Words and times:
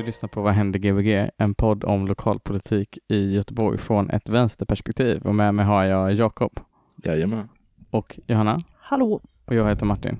Du 0.00 0.06
lyssnar 0.06 0.28
på 0.28 0.42
Vad 0.42 0.52
händer 0.54 0.78
Gbg? 0.78 1.30
En 1.36 1.54
podd 1.54 1.84
om 1.84 2.06
lokalpolitik 2.06 2.98
i 3.08 3.34
Göteborg 3.34 3.78
från 3.78 4.10
ett 4.10 4.28
vänsterperspektiv. 4.28 5.22
Och 5.22 5.34
med 5.34 5.54
mig 5.54 5.64
har 5.64 5.84
jag 5.84 6.12
Jakob 6.12 6.60
Jajamän. 7.04 7.48
och 7.90 8.18
Johanna 8.26 8.58
Hallå. 8.80 9.20
och 9.44 9.54
jag 9.54 9.68
heter 9.68 9.86
Martin. 9.86 10.18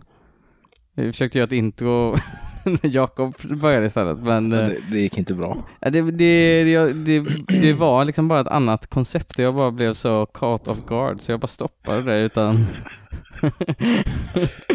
Vi 0.94 1.12
försökte 1.12 1.38
göra 1.38 1.46
ett 1.46 1.52
intro 1.52 2.16
när 2.64 2.96
Jakob 2.96 3.34
började 3.60 3.86
istället, 3.86 4.18
men 4.18 4.52
eh, 4.52 4.58
det, 4.58 4.76
det 4.92 4.98
gick 4.98 5.18
inte 5.18 5.34
bra. 5.34 5.56
det, 5.80 5.90
det, 5.90 6.64
det, 6.64 6.92
det, 6.92 7.20
det 7.46 7.72
var 7.72 8.04
liksom 8.04 8.28
bara 8.28 8.40
ett 8.40 8.46
annat 8.46 8.86
koncept 8.86 9.38
och 9.38 9.44
jag 9.44 9.54
bara 9.54 9.70
blev 9.70 9.94
så 9.94 10.26
caught 10.26 10.68
off 10.68 10.86
guard 10.86 11.20
så 11.20 11.32
jag 11.32 11.40
bara 11.40 11.48
stoppade 11.48 12.02
det 12.02 12.20
utan... 12.20 12.66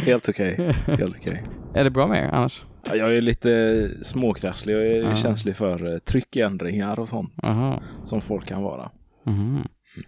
Helt 0.05 0.30
okej. 0.30 0.76
Helt 0.88 1.16
okej. 1.16 1.44
Är 1.74 1.84
det 1.84 1.90
bra 1.90 2.08
med 2.08 2.24
er 2.24 2.30
annars? 2.34 2.63
Ja, 2.85 2.95
Jag 2.95 3.17
är 3.17 3.21
lite 3.21 3.89
småkrasslig 4.02 4.75
och 4.75 4.81
är 4.81 5.02
Ja. 5.02 5.16
känslig 5.16 5.55
för 5.55 5.93
eh, 5.93 5.98
tryckändringar 5.99 6.99
och 6.99 7.09
sånt 7.09 7.34
Jaha. 7.43 7.80
som 8.03 8.21
folk 8.21 8.45
kan 8.48 8.62
vara. 8.63 8.91
Mhm. 9.23 9.63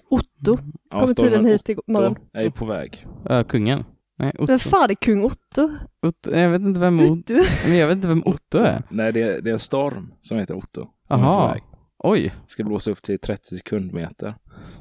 Otto 0.09 0.57
Ja, 0.91 0.99
kommer 0.99 1.13
tydligen 1.13 1.45
hit 1.45 1.69
imorgon. 1.87 2.11
Otto 2.11 2.21
är 2.33 2.49
på 2.49 2.65
väg. 2.65 3.05
Äh, 3.29 3.43
kungen? 3.43 3.83
Nej, 4.19 4.31
Otto. 4.35 4.45
Vem 4.45 4.59
fan 4.59 4.89
är 4.89 4.93
kung 4.95 5.23
Otto? 5.25 5.69
Otto. 6.07 6.31
Jag 6.31 6.49
vet 6.49 6.61
inte 6.61 6.79
vem 6.79 6.99
Otto 6.99 7.13
Otto? 7.13 7.33
men 7.67 7.77
jag 7.77 7.87
vet 7.87 7.95
inte 7.95 8.07
vem 8.07 8.23
Otto 8.25 8.57
är. 8.57 8.83
Nej, 8.89 9.11
det 9.13 9.21
är, 9.21 9.41
det 9.41 9.49
är 9.49 9.53
en 9.53 9.59
storm 9.59 10.13
som 10.21 10.37
heter 10.37 10.55
Otto. 10.55 10.87
Jaha. 11.09 11.57
Oj. 11.99 12.33
Ska 12.47 12.63
blåsa 12.63 12.91
upp 12.91 13.01
till 13.01 13.19
30 13.19 13.55
sekundmeter. 13.55 14.33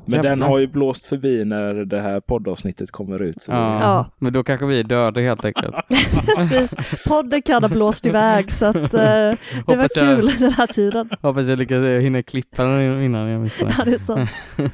Men 0.04 0.14
Jävlar. 0.14 0.30
den 0.30 0.42
har 0.42 0.58
ju 0.58 0.66
blåst 0.66 1.06
förbi 1.06 1.44
när 1.44 1.74
det 1.74 2.00
här 2.00 2.20
poddavsnittet 2.20 2.90
kommer 2.90 3.22
ut. 3.22 3.42
Så 3.42 3.52
Ja. 3.52 3.78
Ja. 3.80 4.10
Men 4.18 4.32
då 4.32 4.44
kanske 4.44 4.66
vi 4.66 4.78
är 4.78 4.84
döda 4.84 5.20
helt 5.20 5.44
enkelt. 5.44 5.74
Precis. 6.26 7.04
Podden 7.08 7.42
kan 7.42 7.62
ha 7.64 7.68
blåst 7.68 8.06
iväg 8.06 8.52
så 8.52 8.66
att 8.66 8.76
eh, 8.76 8.80
det 8.90 9.36
var 9.66 9.76
Hoppas 9.76 9.96
jag- 9.96 10.16
kul 10.18 10.30
den 10.38 10.52
här 10.52 10.66
tiden. 10.66 11.10
Hoppas 11.22 11.48
jag 11.48 11.58
lyckas 11.58 11.78
eh, 11.82 12.00
hinna 12.00 12.22
klippa 12.22 12.64
den 12.64 13.02
innan 13.02 13.28
jag 13.28 13.40
missar 13.40 13.74
Ja, 13.78 13.84
det 13.84 13.94
är 13.94 13.98
sant. 13.98 14.30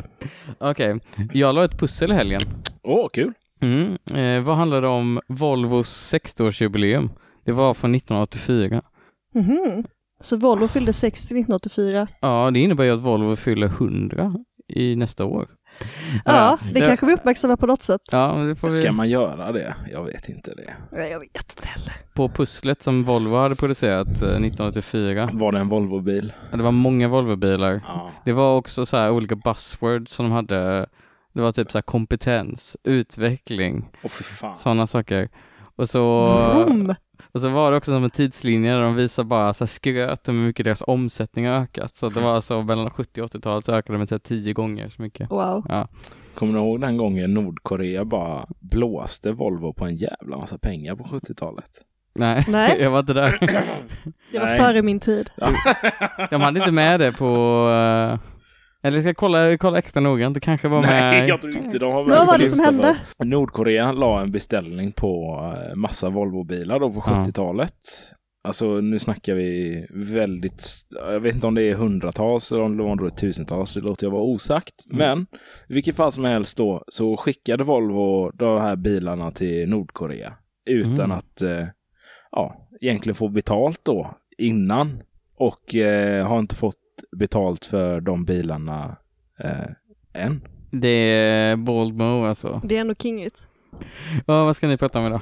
Okej, 0.58 0.98
jag 1.32 1.54
la 1.54 1.64
ett 1.64 1.78
pussel 1.78 2.12
i 2.12 2.14
helgen. 2.14 2.40
Åh, 2.82 3.08
kul! 3.12 3.32
Mm. 3.60 3.96
Eh, 4.14 4.42
vad 4.46 4.56
handlade 4.56 4.86
om 4.88 5.20
Volvos 5.28 6.14
60-årsjubileum? 6.14 7.08
Det 7.44 7.52
var 7.52 7.74
från 7.74 7.94
1984. 7.94 8.82
Mhm. 9.34 9.84
Så 10.22 10.36
Volvo 10.36 10.68
fyllde 10.68 10.92
60 10.92 11.24
1984. 11.34 12.08
Ja, 12.20 12.50
det 12.50 12.60
innebär 12.60 12.84
ju 12.84 12.90
att 12.90 13.00
Volvo 13.00 13.36
fyller 13.36 13.66
100 13.66 14.34
i 14.68 14.96
nästa 14.96 15.24
år. 15.24 15.46
Ja, 16.24 16.58
det 16.72 16.80
det- 16.80 16.86
kanske 16.86 17.06
vi 17.06 17.12
uppmärksammar 17.14 17.56
på 17.56 17.66
något 17.66 17.82
sätt. 17.82 18.00
Ja, 18.12 18.32
det 18.48 18.54
får 18.54 18.70
Ska 18.70 18.82
vi... 18.90 18.90
man 18.96 19.08
göra 19.10 19.52
det? 19.52 19.74
Jag 19.92 20.04
vet 20.04 20.28
inte 20.28 20.54
det. 20.54 20.74
Nej, 20.92 21.10
Jag 21.10 21.20
vet 21.20 21.52
inte 21.56 21.68
heller. 21.68 21.92
På 22.14 22.28
pusslet 22.28 22.82
som 22.82 23.02
Volvo 23.04 23.36
hade 23.36 23.56
producerat 23.56 24.06
eh, 24.08 24.28
1984. 24.28 25.30
Var 25.32 25.52
det 25.52 25.58
en 25.58 25.68
Volvobil? 25.68 26.32
Ja, 26.50 26.56
Det 26.56 26.62
var 26.62 26.72
många 26.72 27.08
Volvobilar. 27.08 27.80
Ja. 27.86 28.10
Det 28.24 28.32
var 28.32 28.56
också 28.56 28.86
så 28.86 28.96
här 28.96 29.10
olika 29.10 29.36
buzzwords 29.36 30.12
som 30.12 30.26
de 30.26 30.32
hade. 30.32 30.86
Det 31.34 31.40
var 31.40 31.52
typ 31.52 31.70
så 31.72 31.78
här 31.78 31.82
kompetens, 31.82 32.76
utveckling, 32.84 33.88
fan. 34.08 34.56
sådana 34.56 34.86
saker. 34.86 35.28
Och 35.76 35.88
så, 35.88 36.24
Vroom. 36.24 36.94
och 37.32 37.40
så 37.40 37.48
var 37.48 37.70
det 37.70 37.76
också 37.76 37.92
som 37.92 38.04
en 38.04 38.10
tidslinje 38.10 38.72
där 38.72 38.80
de 38.82 38.94
visar 38.94 39.24
bara 39.24 39.52
så 39.54 39.64
här 39.64 39.68
skröt 39.68 40.28
om 40.28 40.38
hur 40.38 40.46
mycket 40.46 40.64
deras 40.64 40.82
omsättning 40.86 41.46
har 41.46 41.54
ökat. 41.54 41.96
Så 41.96 42.08
det 42.08 42.20
var 42.20 42.40
så 42.40 42.62
mellan 42.62 42.90
70 42.90 43.22
och 43.22 43.30
80-talet 43.30 43.64
så 43.64 43.72
ökade 43.72 43.98
de 43.98 44.06
med 44.12 44.22
tio 44.22 44.52
gånger 44.52 44.88
så 44.88 45.02
mycket. 45.02 45.30
Wow. 45.30 45.66
Ja. 45.68 45.88
Kommer 46.34 46.52
du 46.52 46.58
ihåg 46.58 46.80
den 46.80 46.96
gången 46.96 47.34
Nordkorea 47.34 48.04
bara 48.04 48.46
blåste 48.60 49.32
Volvo 49.32 49.72
på 49.72 49.84
en 49.84 49.94
jävla 49.94 50.36
massa 50.38 50.58
pengar 50.58 50.96
på 50.96 51.04
70-talet? 51.04 51.70
Nej, 52.14 52.44
Nej. 52.48 52.76
jag 52.80 52.90
var 52.90 53.00
inte 53.00 53.12
där. 53.12 53.38
Det 54.32 54.38
var 54.38 54.46
Nej. 54.46 54.58
före 54.58 54.82
min 54.82 55.00
tid. 55.00 55.30
De 56.30 56.40
hade 56.40 56.58
inte 56.58 56.72
med 56.72 57.00
det 57.00 57.12
på... 57.12 57.68
Eller 58.82 59.00
ska 59.00 59.08
jag 59.08 59.16
kolla, 59.16 59.56
kolla 59.58 59.78
extra 59.78 60.00
noggrant? 60.00 60.34
Det 60.34 60.40
kanske 60.40 60.68
var 60.68 60.80
med... 60.82 60.90
Nej, 60.90 61.28
jag 61.28 61.42
tror 61.42 61.56
inte 61.56 61.78
de 61.78 61.92
har 61.92 62.04
vad 62.04 62.26
var 62.26 62.38
det 62.38 62.46
som 62.46 62.64
hände? 62.64 62.96
Nordkorea 63.24 63.92
la 63.92 64.20
en 64.20 64.32
beställning 64.32 64.92
på 64.92 65.38
eh, 65.70 65.74
massa 65.76 66.10
Volvobilar 66.10 66.80
då 66.80 66.90
på 66.92 67.02
Ja. 67.06 67.24
70-talet. 67.26 67.74
Alltså 68.44 68.66
nu 68.66 68.98
snackar 68.98 69.34
vi 69.34 69.86
väldigt, 69.90 70.64
jag 70.90 71.20
vet 71.20 71.34
inte 71.34 71.46
om 71.46 71.54
det 71.54 71.62
är 71.62 71.74
hundratals 71.74 72.52
eller 72.52 72.62
om 72.62 72.76
det 72.96 73.02
var 73.02 73.10
tusentals, 73.10 73.74
det 73.74 73.80
låter 73.80 74.06
jag 74.06 74.10
vara 74.10 74.22
osagt. 74.22 74.74
Mm. 74.92 74.98
Men 74.98 75.26
i 75.68 75.72
vilket 75.74 75.96
fall 75.96 76.12
som 76.12 76.24
helst 76.24 76.56
då 76.56 76.84
så 76.88 77.16
skickade 77.16 77.64
Volvo 77.64 78.30
de 78.30 78.60
här 78.60 78.76
bilarna 78.76 79.30
till 79.30 79.68
Nordkorea 79.68 80.32
utan 80.70 80.94
Mm. 81.04 81.10
att 81.10 81.42
eh, 81.42 81.66
ja, 82.30 82.68
egentligen 82.80 83.14
få 83.14 83.28
betalt 83.28 83.80
då 83.82 84.14
innan 84.38 85.02
och 85.36 85.74
eh, 85.74 86.26
har 86.26 86.38
inte 86.38 86.54
fått 86.54 86.76
betalt 87.16 87.64
för 87.64 88.00
de 88.00 88.24
bilarna 88.24 88.96
eh, 89.38 90.22
än. 90.22 90.40
Det 90.70 90.88
är 90.88 91.56
Bold 91.56 91.94
Mo 91.94 92.24
alltså. 92.24 92.60
Det 92.64 92.76
är 92.76 92.80
ändå 92.80 92.94
kingigt. 92.94 93.48
Ja, 94.26 94.44
vad 94.44 94.56
ska 94.56 94.66
ni 94.68 94.76
prata 94.76 94.98
om 94.98 95.06
idag? 95.06 95.20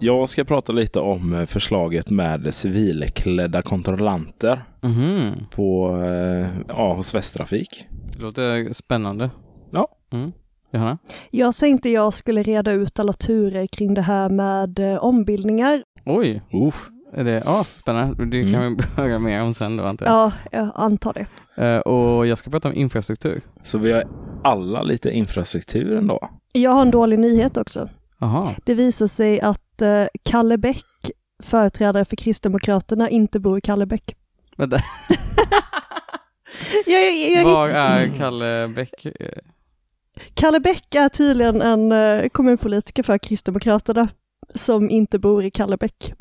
Jag 0.00 0.28
ska 0.28 0.44
prata 0.44 0.72
lite 0.72 1.00
om 1.00 1.34
eh, 1.34 1.46
förslaget 1.46 2.10
med 2.10 2.54
civilklädda 2.54 3.62
kontrollanter 3.62 4.64
Mhm. 4.82 5.32
på, 5.50 5.96
eh, 6.02 6.48
ja, 6.68 6.92
hos 6.94 7.14
Västtrafik. 7.14 7.86
Det 8.12 8.18
låter 8.22 8.72
spännande. 8.72 9.30
Ja. 9.70 9.88
Mm. 10.12 10.32
Johanna? 10.72 10.98
Jag 11.30 11.54
tänkte 11.54 11.88
jag 11.88 12.14
skulle 12.14 12.42
reda 12.42 12.72
ut 12.72 12.98
alla 12.98 13.12
turer 13.12 13.66
kring 13.66 13.94
det 13.94 14.02
här 14.02 14.28
med 14.28 14.78
eh, 14.78 15.04
ombildningar. 15.04 15.82
Oj, 16.04 16.42
Uff. 16.52 16.88
Är 17.14 17.24
det... 17.24 17.42
Ja, 17.44 17.64
spännande. 17.64 18.24
Det 18.24 18.52
kan 18.52 18.62
Mm. 18.62 18.76
vi 18.76 18.82
höra 19.02 19.18
mer 19.18 19.42
om 19.42 19.54
sen 19.54 19.76
då 19.76 19.84
antar 19.84 20.06
jag. 20.06 20.14
Ja, 20.14 20.32
jag 20.52 20.70
antar 20.74 21.12
det. 21.12 21.26
Eh, 21.64 21.78
och 21.78 22.26
jag 22.26 22.38
ska 22.38 22.50
prata 22.50 22.68
om 22.68 22.74
infrastruktur. 22.74 23.40
Så 23.62 23.78
vi 23.78 23.92
har 23.92 24.04
alla 24.44 24.82
lite 24.82 25.10
infrastruktur 25.10 25.96
ändå. 25.96 26.30
Jag 26.52 26.70
har 26.70 26.82
en 26.82 26.90
dålig 26.90 27.18
nyhet 27.18 27.56
också. 27.56 27.88
Jaha. 28.20 28.48
Det 28.64 28.74
visar 28.74 29.06
sig 29.06 29.40
att 29.40 29.82
eh, 29.82 30.04
Kalle 30.22 30.58
Bäck, 30.58 30.84
företrädare 31.42 32.04
för 32.04 32.16
Kristdemokraterna, 32.16 33.10
inte 33.10 33.40
bor 33.40 33.58
i 33.58 33.60
Kallebäck. 33.60 34.16
Vänta, 34.56 34.76
jag, 36.86 37.02
jag, 37.04 37.30
jag, 37.32 37.44
var 37.44 37.68
är 37.68 38.06
Kalle 38.16 38.68
Bäck? 38.68 39.06
Eh, 39.06 39.12
Kalle 40.34 40.60
Bäck 40.60 40.94
är 40.94 41.08
tydligen 41.08 41.62
en 41.62 42.30
kommunpolitiker 42.30 43.02
för 43.02 43.18
Kristdemokraterna 43.18 44.08
som 44.54 44.90
inte 44.90 45.18
bor 45.18 45.44
i 45.44 45.50
Kallebäck. 45.50 46.12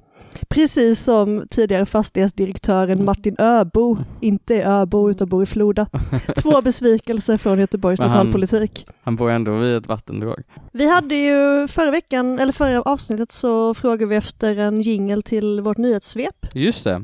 Precis 0.50 1.04
som 1.04 1.48
tidigare 1.50 1.86
fastighetsdirektören 1.86 3.06
Martin 3.06 3.36
Öbo 3.40 3.98
inte 4.22 4.56
är 4.62 4.82
Öbo 4.82 5.10
utan 5.10 5.30
bor 5.30 5.44
i 5.44 5.46
Floda. 5.46 5.88
Två 6.36 6.62
besvikelser 6.62 7.38
från 7.38 7.60
Göteborgs 7.60 8.00
Men 8.00 8.10
han- 8.10 8.18
lokalpolitik. 8.28 8.86
Han 9.04 9.16
bor 9.16 9.30
ändå 9.32 9.58
vid 9.58 9.76
ett 9.76 9.88
vattendrag. 9.88 10.44
Vi 10.72 10.90
hade 10.90 11.16
ju 11.16 11.68
förra 11.68 11.92
veckan, 11.92 12.40
eller 12.40 12.54
förra 12.54 12.82
avsnittet 12.82 13.32
så 13.32 13.74
frågade 13.74 14.06
vi 14.06 14.16
efter 14.16 14.58
en 14.60 14.82
jingel 14.82 15.24
till 15.24 15.62
vårt 15.62 15.78
nyhetssvep. 15.78 16.46
Just 16.54 16.84
det. 16.84 17.04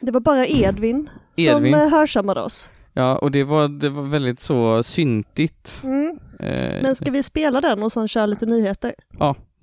Det 0.00 0.12
var 0.12 0.20
bara 0.20 0.46
Edvin, 0.46 1.10
Edvin. 1.36 1.72
som 1.72 1.80
eh, 1.80 1.88
hörsammade 1.90 2.40
oss. 2.40 2.70
Ja, 2.92 3.18
och 3.18 3.30
det 3.30 3.44
var, 3.44 3.68
det 3.68 3.88
var 3.88 4.02
väldigt 4.02 4.40
så 4.40 4.82
syntigt. 4.82 5.80
Mm. 5.84 6.18
Eh, 6.40 6.82
Men 6.82 6.94
ska 6.94 7.10
vi 7.10 7.22
spela 7.22 7.60
den 7.60 7.82
och 7.82 7.92
sen 7.92 8.08
köra 8.08 8.26
lite 8.26 8.46
nyheter? 8.46 8.94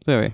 Så 0.06 0.12
gör 0.12 0.22
vi. 0.22 0.34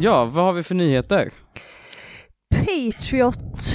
Ja, 0.00 0.24
vad 0.24 0.44
har 0.44 0.52
vi 0.52 0.62
för 0.62 0.74
nyheter? 0.74 1.30
Patriot 2.50 3.72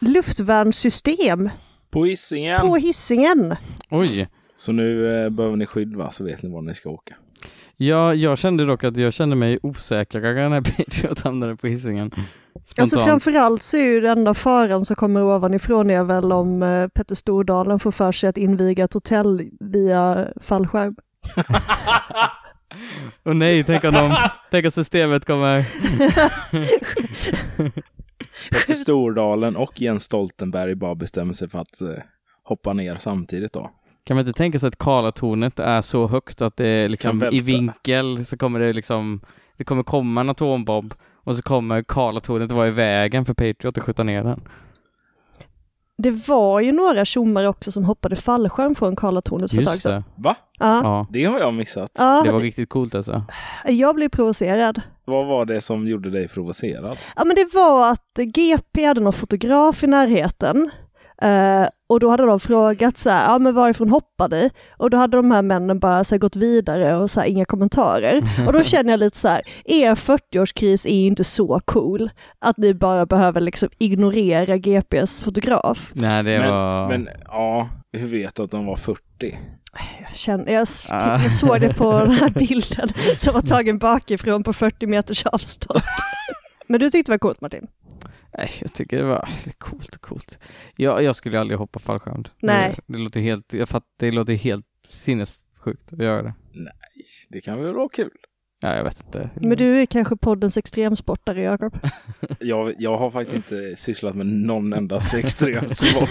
luftvärnssystem 0.00 1.50
På 1.90 2.04
Hisingen! 2.04 2.60
på 2.60 2.76
hissingen. 2.76 3.56
Oj. 3.90 4.28
Så 4.56 4.72
nu 4.72 5.16
eh, 5.24 5.30
behöver 5.30 5.56
ni 5.56 5.66
skydd 5.66 5.96
va, 5.96 6.10
så 6.10 6.24
vet 6.24 6.42
ni 6.42 6.50
var 6.50 6.62
ni 6.62 6.74
ska 6.74 6.90
åka. 6.90 7.14
Ja, 7.76 8.14
jag 8.14 8.38
kände 8.38 8.64
dock 8.64 8.84
att 8.84 8.96
jag 8.96 9.12
kände 9.12 9.36
mig 9.36 9.58
osäkrare 9.62 10.48
när 10.48 10.60
Patriot 10.76 11.20
hamnade 11.20 11.56
på 11.56 11.66
Hisingen. 11.66 12.10
Spontant. 12.10 12.78
Alltså 12.78 12.98
framförallt 12.98 13.62
så 13.62 13.76
är 13.76 13.84
ju 13.84 14.00
den 14.00 14.18
enda 14.18 14.34
faran 14.34 14.84
som 14.84 14.96
kommer 14.96 15.22
ovanifrån 15.22 15.90
är 15.90 16.02
väl 16.02 16.32
om 16.32 16.62
eh, 16.62 16.88
Petter 16.88 17.14
Stordalen 17.14 17.78
får 17.78 17.90
för 17.90 18.12
sig 18.12 18.28
att 18.28 18.38
inviga 18.38 18.84
ett 18.84 18.92
hotell 18.92 19.50
via 19.60 20.28
fallskärm. 20.40 20.96
Och 23.22 23.36
nej, 23.36 23.64
tänk 23.64 23.84
om, 23.84 23.92
de, 23.94 24.16
tänk 24.50 24.64
om 24.64 24.70
systemet 24.70 25.24
kommer... 25.24 25.66
Petter 28.50 28.74
Stordalen 28.74 29.56
och 29.56 29.80
Jens 29.80 30.04
Stoltenberg 30.04 30.74
bara 30.74 30.94
bestämmer 30.94 31.32
sig 31.32 31.48
för 31.48 31.58
att 31.58 31.80
eh, 31.80 31.88
hoppa 32.42 32.72
ner 32.72 32.96
samtidigt 32.98 33.52
då. 33.52 33.70
Kan 34.04 34.16
man 34.16 34.26
inte 34.26 34.38
tänka 34.38 34.58
sig 34.58 34.68
att 34.68 34.78
Karlatornet 34.78 35.58
är 35.58 35.82
så 35.82 36.06
högt 36.06 36.42
att 36.42 36.56
det 36.56 36.66
är 36.66 36.88
liksom 36.88 37.22
i 37.32 37.40
vinkel 37.40 38.24
så 38.24 38.36
kommer 38.36 38.60
det 38.60 38.72
liksom, 38.72 39.20
det 39.56 39.64
kommer 39.64 39.82
komma 39.82 40.20
en 40.20 40.30
atombomb 40.30 40.94
och 41.14 41.36
så 41.36 41.42
kommer 41.42 41.82
Karlatornet 41.82 42.52
vara 42.52 42.68
i 42.68 42.70
vägen 42.70 43.24
för 43.24 43.34
Patriot 43.34 43.78
att 43.78 43.84
skjuta 43.84 44.02
ner 44.02 44.24
den. 44.24 44.40
Det 45.98 46.10
var 46.28 46.60
ju 46.60 46.72
några 46.72 47.04
tjommar 47.04 47.46
också 47.46 47.72
som 47.72 47.84
hoppade 47.84 48.16
fallskärm 48.16 48.74
från 48.74 48.96
Karlatornet 48.96 49.50
för 49.50 49.58
ett 49.58 49.64
tag 49.64 49.72
Just 49.72 49.82
sedan. 49.82 50.04
det. 50.16 50.22
Va? 50.22 50.36
Ja. 50.58 50.80
Ja, 50.82 51.06
Det 51.10 51.24
har 51.24 51.38
jag 51.38 51.54
missat. 51.54 51.90
Ja, 51.98 52.22
det 52.24 52.32
var 52.32 52.40
riktigt 52.40 52.68
coolt 52.68 52.94
alltså. 52.94 53.22
jag 53.64 53.94
blev 53.94 54.08
provocerad. 54.08 54.80
Vad 55.04 55.26
var 55.26 55.44
det 55.44 55.60
som 55.60 55.88
gjorde 55.88 56.10
dig 56.10 56.28
provocerad? 56.28 56.98
Ja 57.16 57.24
men 57.24 57.36
det 57.36 57.54
var 57.54 57.90
att 57.92 58.18
GP 58.34 58.84
hade 58.84 59.00
någon 59.00 59.12
fotograf 59.12 59.84
i 59.84 59.86
närheten. 59.86 60.70
Eh, 61.22 61.68
och 61.88 62.00
då 62.00 62.10
hade 62.10 62.26
de 62.26 62.40
frågat 62.40 62.98
så 62.98 63.10
här, 63.10 63.32
ja 63.32 63.38
men 63.38 63.54
varifrån 63.54 63.88
hoppar 63.88 64.28
ni? 64.28 64.50
Och 64.76 64.90
då 64.90 64.96
hade 64.96 65.16
de 65.16 65.30
här 65.30 65.42
männen 65.42 65.78
bara 65.78 66.04
så 66.04 66.14
här, 66.14 66.20
gått 66.20 66.36
vidare 66.36 66.96
och 66.96 67.10
så 67.10 67.20
här, 67.20 67.26
inga 67.26 67.44
kommentarer. 67.44 68.22
Och 68.46 68.52
då 68.52 68.62
känner 68.62 68.90
jag 68.90 69.00
lite 69.00 69.16
så 69.18 69.28
här, 69.28 69.42
er 69.64 69.94
40-årskris 69.94 70.86
är 70.86 71.06
inte 71.06 71.24
så 71.24 71.60
cool 71.64 72.10
att 72.38 72.56
ni 72.56 72.74
bara 72.74 73.06
behöver 73.06 73.40
liksom 73.40 73.68
ignorera 73.78 74.56
GPs 74.56 75.22
fotograf. 75.22 75.92
Nej, 75.94 76.22
det 76.22 76.38
men, 76.38 76.50
var... 76.50 76.88
men 76.88 77.08
ja, 77.24 77.68
hur 77.92 78.06
vet 78.06 78.34
du 78.34 78.42
att 78.42 78.50
de 78.50 78.66
var 78.66 78.76
40? 78.76 79.38
Jag, 80.00 80.16
känner, 80.16 80.52
jag, 80.52 80.66
Ah. 80.88 81.22
jag 81.22 81.30
såg 81.32 81.60
det 81.60 81.74
på 81.74 81.92
den 81.92 82.10
här 82.10 82.28
bilden 82.34 82.88
som 83.16 83.34
var 83.34 83.40
tagen 83.40 83.78
bakifrån 83.78 84.42
på 84.44 84.52
40 84.52 84.86
meters 84.86 85.26
avstånd. 85.26 85.80
Men 86.66 86.80
du 86.80 86.90
tyckte 86.90 87.12
det 87.12 87.14
var 87.14 87.18
coolt 87.18 87.40
Martin? 87.40 87.66
Nej, 88.38 88.48
jag 88.60 88.72
tycker 88.72 88.96
det 88.96 89.04
var 89.04 89.28
coolt, 89.58 89.98
coolt. 89.98 90.38
Jag, 90.76 91.02
jag 91.02 91.16
skulle 91.16 91.40
aldrig 91.40 91.58
hoppa 91.58 91.78
fallskärm. 91.78 92.24
Nej. 92.42 92.74
Det, 92.86 92.92
det 92.92 92.98
låter 92.98 93.20
helt, 93.20 93.52
jag 93.52 93.68
fatt, 93.68 93.84
det 93.98 94.10
låter 94.10 94.34
helt 94.34 94.66
sinnessjukt 94.88 95.92
att 95.92 95.98
göra 95.98 96.22
det. 96.22 96.34
Det 97.28 97.40
kan 97.40 97.62
väl 97.62 97.74
vara 97.74 97.88
kul? 97.88 98.10
Ja, 98.60 98.76
jag 98.76 98.84
vet 98.84 99.04
inte. 99.06 99.30
Men 99.34 99.56
du 99.56 99.80
är 99.80 99.86
kanske 99.86 100.16
poddens 100.16 100.56
extremsportare 100.56 101.40
Jakob? 101.40 101.78
Jag, 102.40 102.74
jag 102.78 102.96
har 102.96 103.10
faktiskt 103.10 103.36
inte 103.36 103.74
sysslat 103.76 104.14
med 104.14 104.26
någon 104.26 104.72
enda 104.72 104.96
extremsport. 105.16 106.08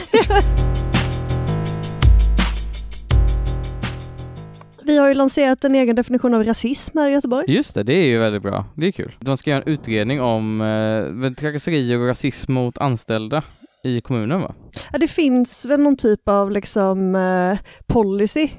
Vi 4.85 4.97
har 4.97 5.07
ju 5.07 5.13
lanserat 5.13 5.63
en 5.63 5.75
egen 5.75 5.95
definition 5.95 6.33
av 6.33 6.43
rasism 6.43 6.97
här 6.97 7.09
i 7.09 7.11
Göteborg. 7.11 7.45
Just 7.51 7.75
det, 7.75 7.83
det 7.83 7.93
är 7.93 8.05
ju 8.07 8.19
väldigt 8.19 8.41
bra. 8.43 8.65
Det 8.75 8.87
är 8.87 8.91
kul. 8.91 9.15
De 9.19 9.37
ska 9.37 9.49
göra 9.49 9.61
en 9.61 9.73
utredning 9.73 10.21
om 10.21 10.61
eh, 10.61 11.31
trakasserier 11.33 11.99
och 11.99 12.07
rasism 12.07 12.53
mot 12.53 12.77
anställda 12.77 13.43
i 13.83 14.01
kommunen 14.01 14.41
va? 14.41 14.55
Ja, 14.91 14.97
det 14.99 15.07
finns 15.07 15.65
väl 15.65 15.79
någon 15.79 15.97
typ 15.97 16.27
av 16.29 16.51
liksom 16.51 17.15
eh, 17.15 17.57
policy 17.87 18.49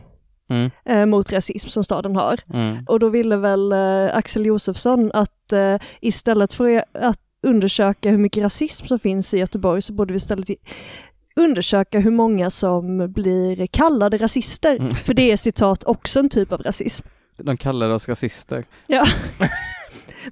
Mm, 0.51 0.71
eh, 0.85 1.07
mot 1.07 1.33
rasism 1.33 1.69
som 1.69 1.85
staden 1.85 2.17
har. 2.17 2.41
mm. 2.55 2.85
Och 2.89 3.01
då 3.01 3.09
ville 3.09 3.37
väl 3.37 3.73
eh, 3.73 4.17
Axel 4.17 4.47
Josefsson 4.47 5.11
att 5.15 5.53
eh, 5.53 5.77
istället 6.01 6.53
för 6.53 6.85
att 6.93 7.19
undersöka 7.47 8.11
hur 8.11 8.19
mycket 8.19 8.43
rasism 8.43 8.87
som 8.87 8.99
finns 8.99 9.35
i 9.35 9.39
Göteborg 9.39 9.83
så 9.83 9.93
borde 9.93 10.13
vi 10.13 10.17
istället 10.17 10.51
undersöka 11.41 11.99
hur 12.01 12.11
många 12.11 12.51
som 12.51 13.13
blir 13.13 13.67
kallade 13.67 14.19
rasister. 14.19 14.77
Mm. 14.77 14.95
För 14.95 15.15
det 15.15 15.33
är 15.33 15.37
citat 15.37 15.85
också 15.85 16.21
en 16.21 16.29
typ 16.29 16.53
av 16.53 16.61
rasism. 16.63 17.07
De 17.39 17.57
kallar 17.57 17.91
oss 17.91 18.09
rasister. 18.09 18.65
Ja. 18.89 19.07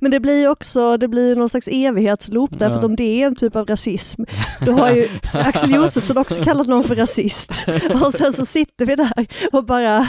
Men 0.01 0.11
det 0.11 0.21
blir 0.21 0.49
också, 0.49 0.97
det 0.97 1.09
blir 1.09 1.37
någon 1.37 1.49
slags 1.49 1.69
evighetsloop 1.69 2.59
där, 2.59 2.67
Ja. 2.67 2.71
för 2.71 2.79
att 2.79 2.85
om 2.85 2.97
det 2.97 3.23
är 3.23 3.27
en 3.27 3.37
typ 3.37 3.57
av 3.57 3.67
rasism, 3.67 4.23
då 4.67 4.73
har 4.73 4.91
ju 4.91 5.09
Axel 5.33 5.75
Josefsson 5.75 6.19
också 6.19 6.43
kallat 6.43 6.67
någon 6.67 6.85
för 6.85 6.95
rasist. 6.97 7.67
Och 8.05 8.15
sen 8.15 8.33
så 8.33 8.45
sitter 8.45 8.87
vi 8.87 8.95
där 8.97 9.27
och 9.53 9.65
bara... 9.65 10.09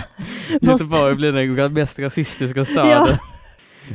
måste- 0.61 0.83
Göteborg 0.83 1.15
blir 1.15 1.31
den 1.55 1.73
mest 1.73 1.99
rasistiska 1.99 2.65
staden. 2.65 2.89
Ja. 2.89 3.07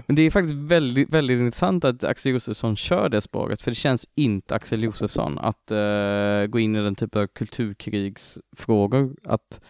Men 0.06 0.16
det 0.16 0.22
är 0.22 0.30
faktiskt 0.30 0.54
väldigt, 0.54 1.14
väldigt 1.14 1.38
intressant 1.38 1.84
att 1.84 2.04
Axel 2.04 2.32
Josefsson 2.32 2.76
kör 2.76 3.08
det 3.08 3.20
spåret, 3.20 3.62
för 3.62 3.70
det 3.70 3.74
känns 3.74 4.06
inte 4.14 4.54
Axel 4.54 4.82
Josefsson 4.82 5.38
att 5.38 5.70
eh, 5.70 6.46
gå 6.48 6.58
in 6.58 6.76
i 6.76 6.82
den 6.82 6.94
typen 6.94 7.22
av 7.22 7.26
kulturkrigsfrågor, 7.26 9.16
att 9.24 9.60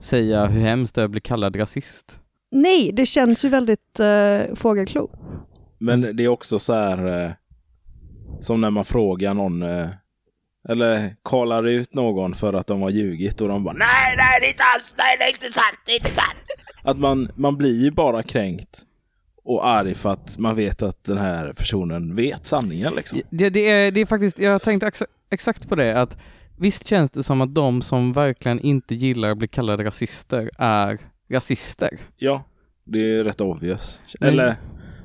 säga 0.00 0.46
hur 0.46 0.60
hemskt 0.60 0.94
det 0.94 1.00
är 1.00 1.04
att 1.04 1.10
bli 1.10 1.20
kallad 1.20 1.56
rasist. 1.56 2.20
Nej, 2.50 2.92
det 2.92 3.06
känns 3.06 3.44
ju 3.44 3.48
väldigt 3.48 4.00
uh, 4.00 4.54
fågelklo. 4.54 5.10
Men 5.78 6.16
det 6.16 6.24
är 6.24 6.28
också 6.28 6.58
så 6.58 6.74
här 6.74 7.24
eh, 7.24 7.30
som 8.40 8.60
när 8.60 8.70
man 8.70 8.84
frågar 8.84 9.34
någon 9.34 9.62
eh, 9.62 9.88
eller 10.68 11.16
kallar 11.24 11.66
ut 11.66 11.94
någon 11.94 12.34
för 12.34 12.52
att 12.52 12.66
de 12.66 12.82
har 12.82 12.90
ljugit 12.90 13.40
och 13.40 13.48
de 13.48 13.64
bara 13.64 13.74
nej, 13.74 14.14
nej, 14.16 14.40
det 14.40 14.46
är 14.46 14.50
inte 14.50 14.64
alls, 14.74 14.94
nej, 14.98 15.16
det 15.18 15.24
är 15.24 15.28
inte 15.28 15.52
sant, 15.52 15.78
det 15.86 15.92
är 15.92 15.96
inte 15.96 16.10
sant. 16.10 16.46
Att 16.82 16.98
man, 16.98 17.30
man 17.34 17.56
blir 17.56 17.82
ju 17.82 17.90
bara 17.90 18.22
kränkt 18.22 18.82
och 19.44 19.66
arg 19.66 19.94
för 19.94 20.10
att 20.10 20.38
man 20.38 20.56
vet 20.56 20.82
att 20.82 21.04
den 21.04 21.18
här 21.18 21.52
personen 21.52 22.14
vet 22.14 22.46
sanningen 22.46 22.94
liksom. 22.94 23.20
Det, 23.30 23.50
det, 23.50 23.70
är, 23.70 23.90
det 23.90 24.00
är 24.00 24.06
faktiskt, 24.06 24.38
jag 24.38 24.62
tänkte 24.62 24.86
exa, 24.86 25.06
exakt 25.30 25.68
på 25.68 25.74
det, 25.74 26.00
att 26.00 26.18
visst 26.56 26.86
känns 26.86 27.10
det 27.10 27.22
som 27.22 27.40
att 27.40 27.54
de 27.54 27.82
som 27.82 28.12
verkligen 28.12 28.60
inte 28.60 28.94
gillar 28.94 29.30
att 29.30 29.38
bli 29.38 29.48
kallade 29.48 29.84
rasister 29.84 30.50
är 30.58 30.98
rasister. 31.30 31.98
Ja, 32.16 32.44
det 32.84 32.98
är 32.98 33.24
rätt 33.24 33.40
obvious. 33.40 34.02
Eller, 34.20 34.56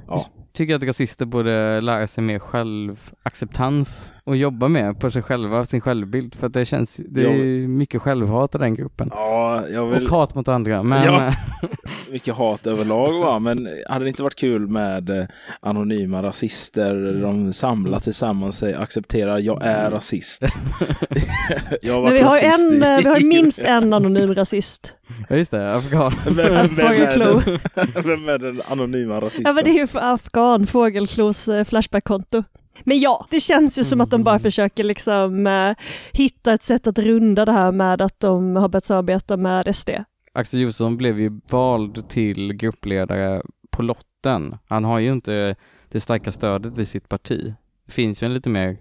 ja. 0.07 0.25
Tycker 0.57 0.75
att 0.75 0.83
rasister 0.83 1.25
borde 1.25 1.81
lära 1.81 2.07
sig 2.07 2.23
mer 2.23 2.39
självacceptans 2.39 4.11
och 4.23 4.37
jobba 4.37 4.67
mer 4.67 4.93
på 4.93 5.11
sig 5.11 5.21
själva, 5.21 5.65
sin 5.65 5.81
självbild, 5.81 6.35
för 6.35 6.47
att 6.47 6.53
det 6.53 6.65
känns, 6.65 6.99
det 7.09 7.25
är 7.25 7.33
ju 7.33 7.67
mycket 7.67 8.01
självhat 8.01 8.55
i 8.55 8.57
den 8.57 8.75
gruppen. 8.75 9.09
Ja, 9.13 9.67
jag 9.67 9.85
vill... 9.87 10.03
Och 10.03 10.09
hat 10.09 10.35
mot 10.35 10.47
andra, 10.47 10.83
men 10.83 11.03
Ja. 11.03 11.33
mycket 12.11 12.35
hat 12.35 12.67
överlag 12.67 13.19
va, 13.19 13.39
men 13.39 13.69
hade 13.89 14.05
det 14.05 14.09
inte 14.09 14.23
varit 14.23 14.35
kul 14.35 14.67
med 14.67 15.09
eh, 15.09 15.25
anonyma 15.59 16.23
rasister, 16.23 17.21
de 17.21 17.53
samlar 17.53 17.99
tillsammans 17.99 18.57
sig, 18.57 18.73
accepterar 18.73 19.39
jag 19.39 19.63
är 19.63 19.91
rasist. 19.91 20.41
jag 21.81 21.93
har 21.93 22.03
Men 22.03 22.13
vi 22.13 22.19
har, 22.19 22.25
rasist 22.31 22.59
en, 22.59 22.73
i- 22.73 22.85
eh, 22.85 22.97
vi 22.97 23.09
har 23.09 23.27
minst 23.27 23.59
en 23.59 23.93
anonym 23.93 24.35
rasist. 24.35 24.93
ja, 25.29 25.35
just 25.35 25.51
det, 25.51 25.75
afghan. 25.75 26.11
Vem, 26.25 26.35
vem, 26.35 26.75
vem, 26.75 26.87
är 26.87 27.17
den, 27.19 27.59
vem 28.05 28.29
är 28.29 28.37
den 28.37 28.61
anonyma 28.67 29.21
rasisten? 29.21 29.43
Ja 29.47 29.53
men 29.53 29.63
det 29.63 29.69
är 29.69 29.79
ju 29.81 29.87
för 29.87 29.99
afghan, 30.13 30.46
Fågelklos 30.67 31.47
eh, 31.47 31.65
Flashback-konto. 31.65 32.43
Men 32.83 32.99
ja, 32.99 33.25
det 33.29 33.39
känns 33.39 33.77
ju 33.79 33.83
som 33.83 34.01
att 34.01 34.11
de 34.11 34.23
bara 34.23 34.39
försöker 34.39 34.83
liksom 34.83 35.47
eh, 35.47 35.75
hitta 36.11 36.53
ett 36.53 36.63
sätt 36.63 36.87
att 36.87 36.99
runda 36.99 37.45
det 37.45 37.51
här 37.51 37.71
med 37.71 38.01
att 38.01 38.19
de 38.19 38.55
har 38.55 38.67
börjat 38.67 38.85
samarbeta 38.85 39.37
med 39.37 39.75
SD. 39.75 39.89
Axel 40.33 40.59
Josefsson 40.59 40.97
blev 40.97 41.19
ju 41.19 41.39
vald 41.49 42.09
till 42.09 42.53
gruppledare 42.53 43.41
på 43.69 43.81
lotten. 43.83 44.57
Han 44.67 44.83
har 44.83 44.99
ju 44.99 45.11
inte 45.11 45.55
det 45.89 45.99
starka 45.99 46.31
stödet 46.31 46.77
i 46.77 46.85
sitt 46.85 47.09
parti. 47.09 47.53
Det 47.85 47.91
finns 47.91 48.23
ju 48.23 48.25
en 48.25 48.33
lite 48.33 48.49
mer 48.49 48.77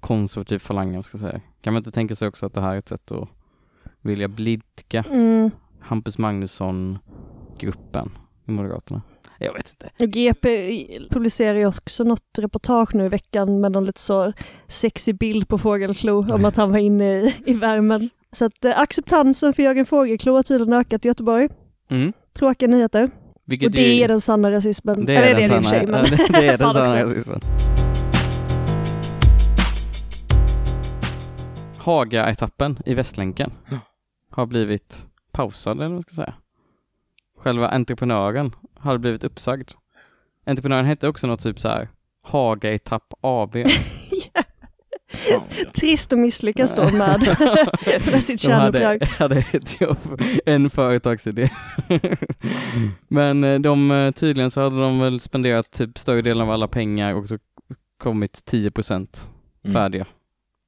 konservativ 0.00 0.58
falang, 0.58 0.94
jag 0.94 1.04
ska 1.04 1.18
säga. 1.18 1.40
Kan 1.60 1.72
man 1.72 1.80
inte 1.80 1.90
tänka 1.90 2.14
sig 2.14 2.28
också 2.28 2.46
att 2.46 2.54
det 2.54 2.60
här 2.60 2.74
är 2.74 2.78
ett 2.78 2.88
sätt 2.88 3.12
att 3.12 3.28
vilja 4.00 4.28
blidka 4.28 5.04
Mm. 5.10 5.50
Hampus 5.80 6.18
Magnusson-gruppen 6.18 8.10
i 8.46 8.50
Moderaterna? 8.50 9.02
Jag 9.38 9.52
vet 9.54 9.70
inte. 9.70 10.04
Och 10.04 10.10
GP 10.10 10.48
publicerar 11.10 11.58
ju 11.58 11.66
också 11.66 12.04
något 12.04 12.22
reportage 12.38 12.94
nu 12.94 13.04
i 13.04 13.08
veckan 13.08 13.60
med 13.60 13.72
någon 13.72 13.84
lite 13.86 14.00
så 14.00 14.32
sexig 14.68 15.18
bild 15.18 15.48
på 15.48 15.58
Fågelklo 15.58 16.34
om 16.34 16.44
att 16.44 16.56
han 16.56 16.70
var 16.72 16.78
inne 16.78 17.20
i, 17.20 17.34
i 17.46 17.52
värmen. 17.54 18.10
Så 18.32 18.44
att 18.44 18.64
eh, 18.64 18.78
acceptansen 18.80 19.52
för 19.52 19.62
Jörgen 19.62 19.86
Fågelklo 19.86 20.34
har 20.34 20.42
tydligen 20.42 20.72
ökat 20.72 21.04
i 21.04 21.08
Göteborg. 21.08 21.48
Mm. 21.90 22.12
Tråkiga 22.38 22.68
nyheter. 22.68 23.10
Vilket 23.44 23.66
och 23.66 23.72
det 23.72 23.82
ju- 23.82 24.02
är 24.04 24.08
den 24.08 24.20
sanna 24.20 24.52
rasismen. 24.52 25.04
det 25.04 25.16
Eller 25.16 25.28
är, 25.28 25.34
är 25.44 25.48
den 25.48 25.58
och 25.58 25.64
för 25.64 25.70
sig, 25.70 25.80
sanna, 25.86 26.02
men 26.02 26.40
det, 26.40 26.46
är 26.46 26.58
den 26.58 26.68
sanna 26.68 27.04
rasismen. 27.04 27.40
Haga-etappen 31.78 32.78
i 32.86 32.94
Västlänken 32.94 33.50
har 34.30 34.46
blivit 34.46 35.06
pausad, 35.32 35.76
eller 35.76 35.84
vad 35.84 35.92
man 35.92 36.02
ska 36.02 36.14
säga. 36.14 36.34
Själva 37.38 37.68
entreprenören 37.68 38.54
har 38.78 38.98
blivit 38.98 39.24
uppsagd. 39.24 39.70
Entreprenören 40.46 40.84
hette 40.84 41.08
också 41.08 41.26
något 41.26 41.42
typ 41.42 41.60
så 41.60 41.68
här 41.68 41.88
Haga-etapp 42.22 43.14
AB. 43.20 43.52
Fan, 45.10 45.42
ja. 45.58 45.70
Trist 45.74 46.12
att 46.12 46.18
misslyckas 46.18 46.74
då 46.74 46.82
med, 46.82 47.36
med 48.12 48.24
sitt 48.24 48.42
De 48.42 48.52
hade, 48.52 48.78
kärnuppdrag. 48.78 49.04
hade 49.18 49.36
ett 49.52 49.80
jobb, 49.80 50.22
en 50.46 50.70
företagsidé. 50.70 51.50
Men 53.08 53.44
eh, 53.44 53.58
de, 53.58 53.90
eh, 53.90 54.10
tydligen 54.10 54.50
så 54.50 54.60
hade 54.60 54.80
de 54.80 55.00
väl 55.00 55.20
spenderat 55.20 55.70
typ 55.70 55.98
större 55.98 56.22
delen 56.22 56.42
av 56.42 56.50
alla 56.50 56.68
pengar 56.68 57.14
och 57.14 57.28
så 57.28 57.38
kommit 58.02 58.44
10 58.44 58.70
procent 58.70 59.30
Mm. 59.64 59.74
färdiga 59.74 60.06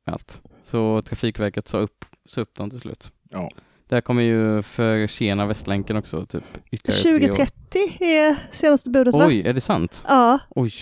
med 0.07 0.13
allt. 0.15 0.43
Så 0.63 1.03
Trafikverket 1.03 1.69
sa 1.69 1.79
upp, 1.79 2.05
sa 2.29 2.41
upp 2.41 2.55
dem 2.55 2.71
till 2.71 2.81
slut. 2.81 3.13
Ja. 3.31 3.51
Det 3.91 3.97
här 3.97 4.01
kommer 4.01 4.23
ju 4.23 4.63
försena 4.63 5.47
Västlänken 5.47 5.97
också, 5.97 6.27
typ 6.27 6.45
ytterligare 6.71 7.03
tre 7.03 7.29
år. 7.29 7.47
2030 7.47 8.05
är 8.05 8.37
senaste 8.51 8.91
budet 8.91 9.15
va? 9.15 9.27
Oj, 9.27 9.43
är 9.47 9.53
det 9.53 9.61
sant? 9.61 10.05
Ja, 10.09 10.39
Oj. 10.49 10.73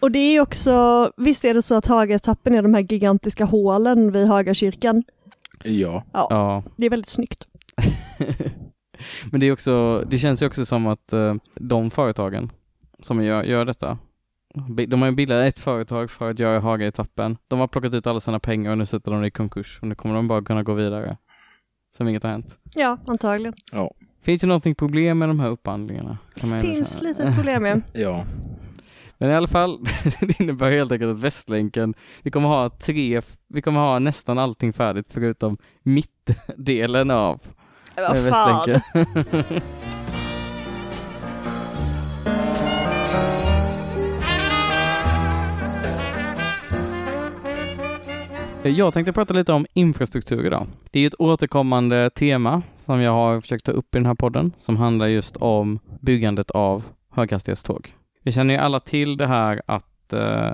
och 0.00 0.10
det 0.10 0.18
är 0.18 0.40
också, 0.40 1.12
visst 1.16 1.44
är 1.44 1.54
det 1.54 1.62
så 1.62 1.74
att 1.74 1.86
Hagaetappen 1.86 2.54
är 2.54 2.62
de 2.62 2.74
här 2.74 2.80
gigantiska 2.80 3.44
hålen 3.44 4.12
vid 4.12 4.26
Hagakyrkan? 4.26 5.02
Ja. 5.64 6.04
Ja. 6.12 6.62
Det 6.76 6.86
är 6.86 6.90
väldigt 6.90 7.08
snyggt. 7.08 7.46
Men 9.30 9.40
det 9.40 9.46
är 9.46 9.52
också, 9.52 10.04
det 10.10 10.18
känns 10.18 10.42
ju 10.42 10.46
också 10.46 10.66
som 10.66 10.86
att 10.86 11.12
eh, 11.12 11.34
de 11.54 11.90
företagen 11.90 12.52
som 13.02 13.24
gör, 13.24 13.42
gör 13.42 13.64
detta, 13.64 13.98
de 14.88 15.02
har 15.02 15.08
ju 15.08 15.14
bildat 15.14 15.48
ett 15.48 15.58
företag 15.58 16.10
för 16.10 16.30
att 16.30 16.38
göra 16.38 16.60
Haga-etappen. 16.60 17.36
De 17.48 17.60
har 17.60 17.68
plockat 17.68 17.94
ut 17.94 18.06
alla 18.06 18.20
sina 18.20 18.40
pengar 18.40 18.70
och 18.70 18.78
nu 18.78 18.86
sätter 18.86 19.10
de 19.10 19.20
det 19.20 19.26
i 19.26 19.30
konkurs 19.30 19.78
och 19.82 19.88
nu 19.88 19.94
kommer 19.94 20.14
de 20.14 20.28
bara 20.28 20.42
kunna 20.42 20.62
gå 20.62 20.74
vidare. 20.74 21.16
Som 21.96 22.08
inget 22.08 22.22
har 22.22 22.30
hänt. 22.30 22.58
Ja, 22.74 22.98
antagligen. 23.06 23.54
Finns 24.22 24.40
det 24.40 24.46
någonting 24.46 24.74
problem 24.74 25.18
med 25.18 25.28
de 25.28 25.40
här 25.40 25.48
upphandlingarna? 25.48 26.18
Kan 26.40 26.60
Finns 26.60 27.02
lite 27.02 27.32
problem 27.36 27.62
med. 27.62 27.82
Ja. 27.92 28.24
Men 29.18 29.30
i 29.30 29.34
alla 29.34 29.48
fall, 29.48 29.84
det 30.20 30.40
innebär 30.40 30.70
helt 30.70 30.92
enkelt 30.92 31.12
att 31.12 31.18
Västlänken, 31.18 31.94
vi 32.22 32.30
kommer 32.30 32.48
ha 32.48 32.70
tre, 32.70 33.22
vi 33.48 33.62
kommer 33.62 33.80
ha 33.80 33.98
nästan 33.98 34.38
allting 34.38 34.72
färdigt 34.72 35.06
förutom 35.10 35.58
mittdelen 35.82 37.10
av 37.10 37.40
Vad 37.96 38.28
fan. 38.28 38.80
Eh, 48.66 48.72
jag 48.72 48.94
tänkte 48.94 49.12
prata 49.12 49.34
lite 49.34 49.52
om 49.52 49.66
infrastruktur 49.72 50.46
idag. 50.46 50.66
Det 50.90 50.98
är 50.98 51.00
ju 51.00 51.06
ett 51.06 51.20
återkommande 51.20 52.10
tema 52.10 52.62
som 52.76 53.00
jag 53.00 53.12
har 53.12 53.40
försökt 53.40 53.66
ta 53.66 53.72
upp 53.72 53.94
i 53.94 53.98
den 53.98 54.06
här 54.06 54.14
podden 54.14 54.52
som 54.58 54.76
handlar 54.76 55.06
just 55.06 55.36
om 55.36 55.78
byggandet 56.00 56.50
av 56.50 56.84
höghastighetståg. 57.10 57.94
Vi 58.22 58.32
känner 58.32 58.54
ju 58.54 58.60
alla 58.60 58.80
till 58.80 59.16
det 59.16 59.26
här 59.26 59.62
att 59.66 60.12
eh, 60.12 60.50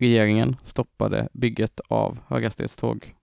regeringen 0.00 0.56
stoppade 0.64 1.28
bygget 1.32 1.80
av 1.88 2.18
höghastighetståg 2.26 3.14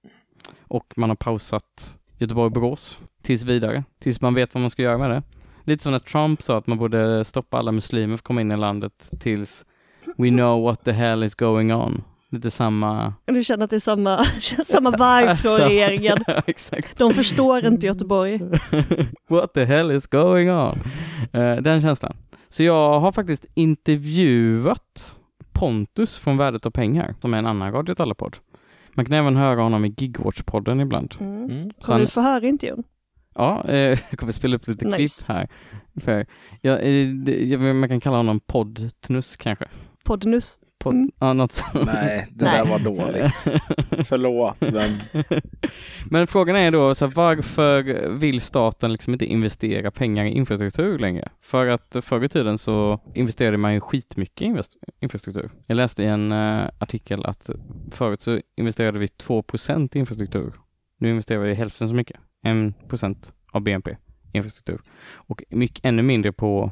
och 0.67 0.94
man 0.96 1.10
har 1.10 1.15
pausat 1.15 1.98
Göteborg-Borås 2.17 3.00
tills 3.22 3.44
vidare, 3.44 3.84
tills 4.00 4.22
man 4.22 4.34
vet 4.34 4.53
vad 4.53 4.62
man 4.62 4.70
ska 4.70 4.82
göra 4.82 4.98
med 4.98 5.10
det. 5.10 5.24
Lite 5.63 5.84
som 5.84 5.91
när 5.91 6.00
Trump 6.00 6.41
sa 6.41 6.58
att 6.58 6.67
man 6.67 6.77
borde 6.77 7.25
stoppa 7.25 7.58
alla 7.58 7.72
muslimer 7.72 8.08
för 8.08 8.15
att 8.15 8.22
komma 8.22 8.41
in 8.41 8.51
i 8.51 8.58
landet 8.58 9.10
tills 9.20 9.65
we 10.17 10.29
know 10.29 10.63
what 10.63 10.86
the 10.86 10.91
hell 10.91 11.24
is 11.24 11.36
going 11.36 11.74
on. 11.74 12.03
Lite 12.35 12.51
samma... 12.51 13.13
Du 13.25 13.43
känner 13.43 13.63
att 13.63 13.69
det 13.69 13.75
är 13.75 13.79
samma, 13.79 14.25
samma 14.65 14.91
vibe 14.91 15.35
från 15.35 15.57
regeringen. 15.69 16.17
Ja, 16.27 16.41
exakt. 16.47 16.97
De 16.97 17.13
förstår 17.13 17.65
inte 17.65 17.85
Göteborg. 17.85 18.41
What 19.29 19.53
the 19.53 19.65
hell 19.65 19.91
is 19.91 20.07
going 20.07 20.51
on? 20.51 20.77
Eh, 21.33 21.55
den 21.55 21.81
känslan. 21.81 22.13
Så 22.49 22.63
jag 22.63 22.99
har 22.99 23.11
faktiskt 23.11 23.45
intervjuat 23.53 25.15
Pontus 25.53 26.17
från 26.17 26.37
Värdet 26.37 26.65
av 26.65 26.71
pengar, 26.71 27.15
som 27.21 27.33
är 27.33 27.37
en 27.37 27.45
annan 27.47 27.71
Radio 27.71 27.95
Talle-podd. 27.95 28.37
Man 28.93 29.05
kan 29.05 29.13
även 29.13 29.35
höra 29.35 29.61
honom 29.61 29.85
i 29.85 29.89
Gigwatch-podden 29.89 30.81
ibland. 30.81 31.15
Mm. 31.19 31.43
Mm. 31.43 31.61
Kommer 31.61 31.73
han, 31.87 32.01
du 32.01 32.07
få 32.07 32.21
höra 32.21 32.45
intervjun? 32.47 32.83
ja, 33.35 33.63
eh, 33.67 33.99
jag 34.09 34.19
kommer 34.19 34.31
spela 34.31 34.55
upp 34.55 34.67
lite 34.67 34.85
Nice. 34.85 34.95
klipp 34.97 35.27
här. 35.27 35.47
För, 36.01 36.25
ja, 36.61 36.77
eh, 36.77 37.07
det, 37.07 37.45
jag, 37.45 37.75
man 37.75 37.89
kan 37.89 37.99
kalla 37.99 38.17
honom 38.17 38.39
poddtnuss 38.39 39.35
kanske. 39.37 39.65
Poddnus. 40.03 40.59
Podd, 40.85 41.09
Mm. 41.21 41.37
Något 41.37 41.51
sånt. 41.51 41.85
Nej, 41.85 42.27
det 42.31 42.45
Nej. 42.45 42.57
där 42.57 42.65
var 42.65 42.79
dåligt. 42.79 43.33
Förlåt, 44.07 44.61
men 44.61 44.99
Men 46.09 46.27
frågan 46.27 46.55
är 46.55 46.71
då, 46.71 46.95
så 46.95 47.05
här, 47.05 47.13
varför 47.15 48.09
vill 48.09 48.41
staten 48.41 48.91
liksom 48.91 49.13
inte 49.13 49.25
investera 49.25 49.91
pengar 49.91 50.25
i 50.25 50.29
infrastruktur 50.29 50.99
längre? 50.99 51.29
För 51.41 51.67
att 51.67 51.95
förr 52.01 52.23
i 52.23 52.29
tiden 52.29 52.57
så 52.57 52.99
investerade 53.13 53.57
man 53.57 53.73
ju 53.73 53.79
skitmycket 53.79 54.41
i 54.41 54.55
infrastruktur. 54.99 55.49
Jag 55.67 55.75
läste 55.75 56.03
i 56.03 56.05
en 56.05 56.31
eh, 56.31 56.65
artikel 56.79 57.25
att 57.25 57.49
förut 57.91 58.21
så 58.21 58.39
investerade 58.57 58.99
vi 58.99 59.07
2 59.07 59.43
i 59.93 59.97
infrastruktur. 59.97 60.53
Nu 60.99 61.09
investerar 61.09 61.39
vi 61.39 61.53
hälften 61.53 61.89
så 61.89 61.95
mycket, 61.95 62.17
1% 62.45 63.31
av 63.51 63.61
BNP 63.61 63.97
infrastruktur. 64.33 64.81
Och 65.13 65.43
mycket, 65.49 65.85
ännu 65.85 66.01
mindre 66.01 66.31
på 66.31 66.71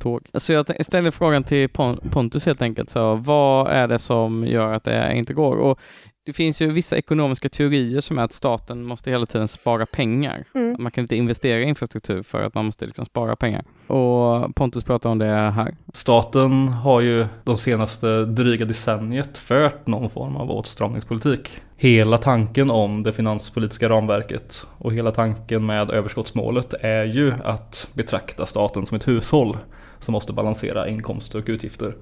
tåg. 0.00 0.28
Så 0.34 0.52
jag 0.52 0.84
ställer 0.86 1.10
frågan 1.10 1.44
till 1.44 1.68
Pontus 2.12 2.46
helt 2.46 2.62
enkelt, 2.62 2.90
så 2.90 3.14
vad 3.14 3.70
är 3.70 3.88
det 3.88 3.98
som 3.98 4.46
gör 4.46 4.72
att 4.72 4.84
det 4.84 5.16
inte 5.16 5.34
går? 5.34 5.56
Och 5.56 5.80
det 6.26 6.32
finns 6.32 6.62
ju 6.62 6.72
vissa 6.72 6.96
ekonomiska 6.96 7.48
teorier 7.48 8.00
som 8.00 8.18
är 8.18 8.22
att 8.22 8.32
staten 8.32 8.84
måste 8.84 9.10
hela 9.10 9.26
tiden 9.26 9.48
spara 9.48 9.86
pengar. 9.86 10.44
Mm. 10.54 10.76
Man 10.78 10.92
kan 10.92 11.04
inte 11.04 11.16
investera 11.16 11.58
i 11.58 11.62
infrastruktur 11.62 12.22
för 12.22 12.42
att 12.42 12.54
man 12.54 12.64
måste 12.64 12.86
liksom 12.86 13.06
spara 13.06 13.36
pengar. 13.36 13.64
Och 13.86 14.54
Pontus 14.56 14.84
pratar 14.84 15.10
om 15.10 15.18
det 15.18 15.26
här. 15.26 15.76
Staten 15.92 16.68
har 16.68 17.00
ju 17.00 17.26
de 17.44 17.58
senaste 17.58 18.24
dryga 18.24 18.64
decenniet 18.64 19.38
fört 19.38 19.86
någon 19.86 20.10
form 20.10 20.36
av 20.36 20.50
åtstramningspolitik. 20.50 21.50
Hela 21.76 22.18
tanken 22.18 22.70
om 22.70 23.02
det 23.02 23.12
finanspolitiska 23.12 23.88
ramverket 23.88 24.66
och 24.78 24.92
hela 24.92 25.12
tanken 25.12 25.66
med 25.66 25.90
överskottsmålet 25.90 26.74
är 26.80 27.04
ju 27.06 27.32
att 27.44 27.88
betrakta 27.94 28.46
staten 28.46 28.86
som 28.86 28.96
ett 28.96 29.08
hushåll 29.08 29.56
som 30.00 30.12
måste 30.12 30.32
balansera 30.32 30.88
inkomster 30.88 31.38
och 31.38 31.48
utgifter. 31.48 31.94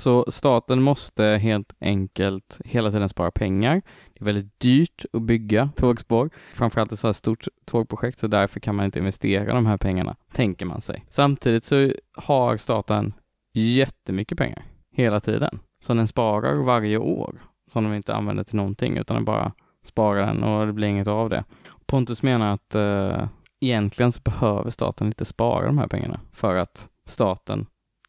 Så 0.00 0.24
staten 0.28 0.82
måste 0.82 1.24
helt 1.24 1.74
enkelt 1.80 2.60
hela 2.64 2.90
tiden 2.90 3.08
spara 3.08 3.30
pengar. 3.30 3.82
Det 4.12 4.20
är 4.20 4.24
väldigt 4.24 4.60
dyrt 4.60 5.04
att 5.12 5.22
bygga 5.22 5.70
tågspår, 5.76 6.30
framförallt 6.54 6.92
ett 6.92 6.98
så 6.98 7.08
här 7.08 7.12
stort 7.12 7.46
tågprojekt, 7.64 8.18
så 8.18 8.26
därför 8.26 8.60
kan 8.60 8.74
man 8.74 8.84
inte 8.84 8.98
investera 8.98 9.54
de 9.54 9.66
här 9.66 9.76
pengarna, 9.76 10.16
tänker 10.32 10.66
man 10.66 10.80
sig. 10.80 11.04
Samtidigt 11.08 11.64
så 11.64 11.92
har 12.16 12.56
staten 12.56 13.12
jättemycket 13.54 14.38
pengar 14.38 14.62
hela 14.92 15.20
tiden, 15.20 15.58
som 15.82 15.96
den 15.96 16.08
sparar 16.08 16.54
varje 16.54 16.98
år, 16.98 17.40
som 17.72 17.84
de 17.84 17.94
inte 17.94 18.14
använder 18.14 18.44
till 18.44 18.56
någonting, 18.56 18.96
utan 18.96 19.14
den 19.14 19.24
bara 19.24 19.52
sparar 19.84 20.26
den 20.26 20.42
och 20.42 20.66
det 20.66 20.72
blir 20.72 20.88
inget 20.88 21.08
av 21.08 21.28
det. 21.28 21.44
Pontus 21.86 22.22
menar 22.22 22.54
att 22.54 22.74
eh, 22.74 23.28
egentligen 23.60 24.12
så 24.12 24.20
behöver 24.20 24.70
staten 24.70 25.06
inte 25.06 25.24
spara 25.24 25.66
de 25.66 25.78
här 25.78 25.88
pengarna, 25.88 26.20
för 26.32 26.56
att 26.56 26.88
staten 27.06 27.66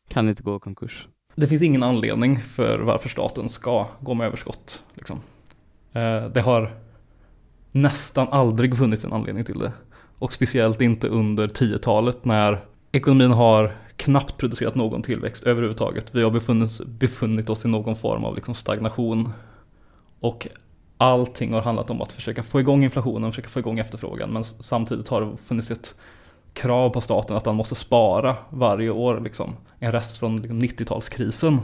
kan 0.10 0.30
inte 0.30 0.44
gå 0.44 0.56
i 0.56 0.60
konkurs. 0.60 1.08
Det 1.36 1.48
finns 1.48 1.62
ingen 1.62 1.84
anledning 1.84 2.40
för 2.40 2.80
varför 2.80 3.10
staten 3.10 3.50
ska 3.50 3.88
gå 4.00 4.14
med 4.14 4.28
överskott. 4.28 4.84
Liksom. 4.94 5.20
Eh, 5.94 6.26
det 6.26 6.42
har 6.42 6.74
nästan 7.72 8.28
aldrig 8.32 8.78
funnits 8.78 9.06
en 9.06 9.14
anledning 9.14 9.46
till 9.46 9.60
det. 9.60 9.72
Och 10.20 10.34
speciellt 10.34 10.82
inte 10.82 11.08
under 11.08 11.48
10-talet 11.48 12.26
när 12.26 12.66
ekonomin 12.92 13.32
har 13.32 13.76
knappt 13.96 14.38
producerat 14.38 14.76
någon 14.76 15.04
tillväxt 15.04 15.44
överhuvudtaget. 15.44 16.16
Vi 16.16 16.24
har 16.24 16.32
befunnit, 16.32 16.82
befunnit 16.86 17.50
oss 17.50 17.66
i 17.66 17.68
någon 17.68 17.96
form 17.96 18.26
av 18.26 18.36
liksom 18.36 18.54
stagnation. 18.54 19.34
Och 20.20 20.48
allting 20.98 21.54
har 21.54 21.62
handlat 21.62 21.90
om 21.90 22.02
att 22.02 22.12
försöka 22.12 22.44
få 22.44 22.60
igång 22.60 22.84
inflationen, 22.84 23.32
försöka 23.32 23.50
få 23.50 23.60
igång 23.60 23.80
efterfrågan. 23.80 24.34
Men 24.34 24.44
samtidigt 24.44 25.08
har 25.08 25.22
det 25.22 25.38
funnits 25.38 25.72
ett 25.72 25.96
krav 26.54 26.90
på 26.90 27.02
staten 27.02 27.38
att 27.38 27.46
han 27.46 27.56
måste 27.56 27.76
spara 27.76 28.36
varje 28.50 28.90
år. 28.90 29.20
Liksom. 29.20 29.56
En 29.80 29.92
rest 29.92 30.18
från 30.18 30.38
liksom, 30.38 30.62
90-talskrisen. 30.62 31.58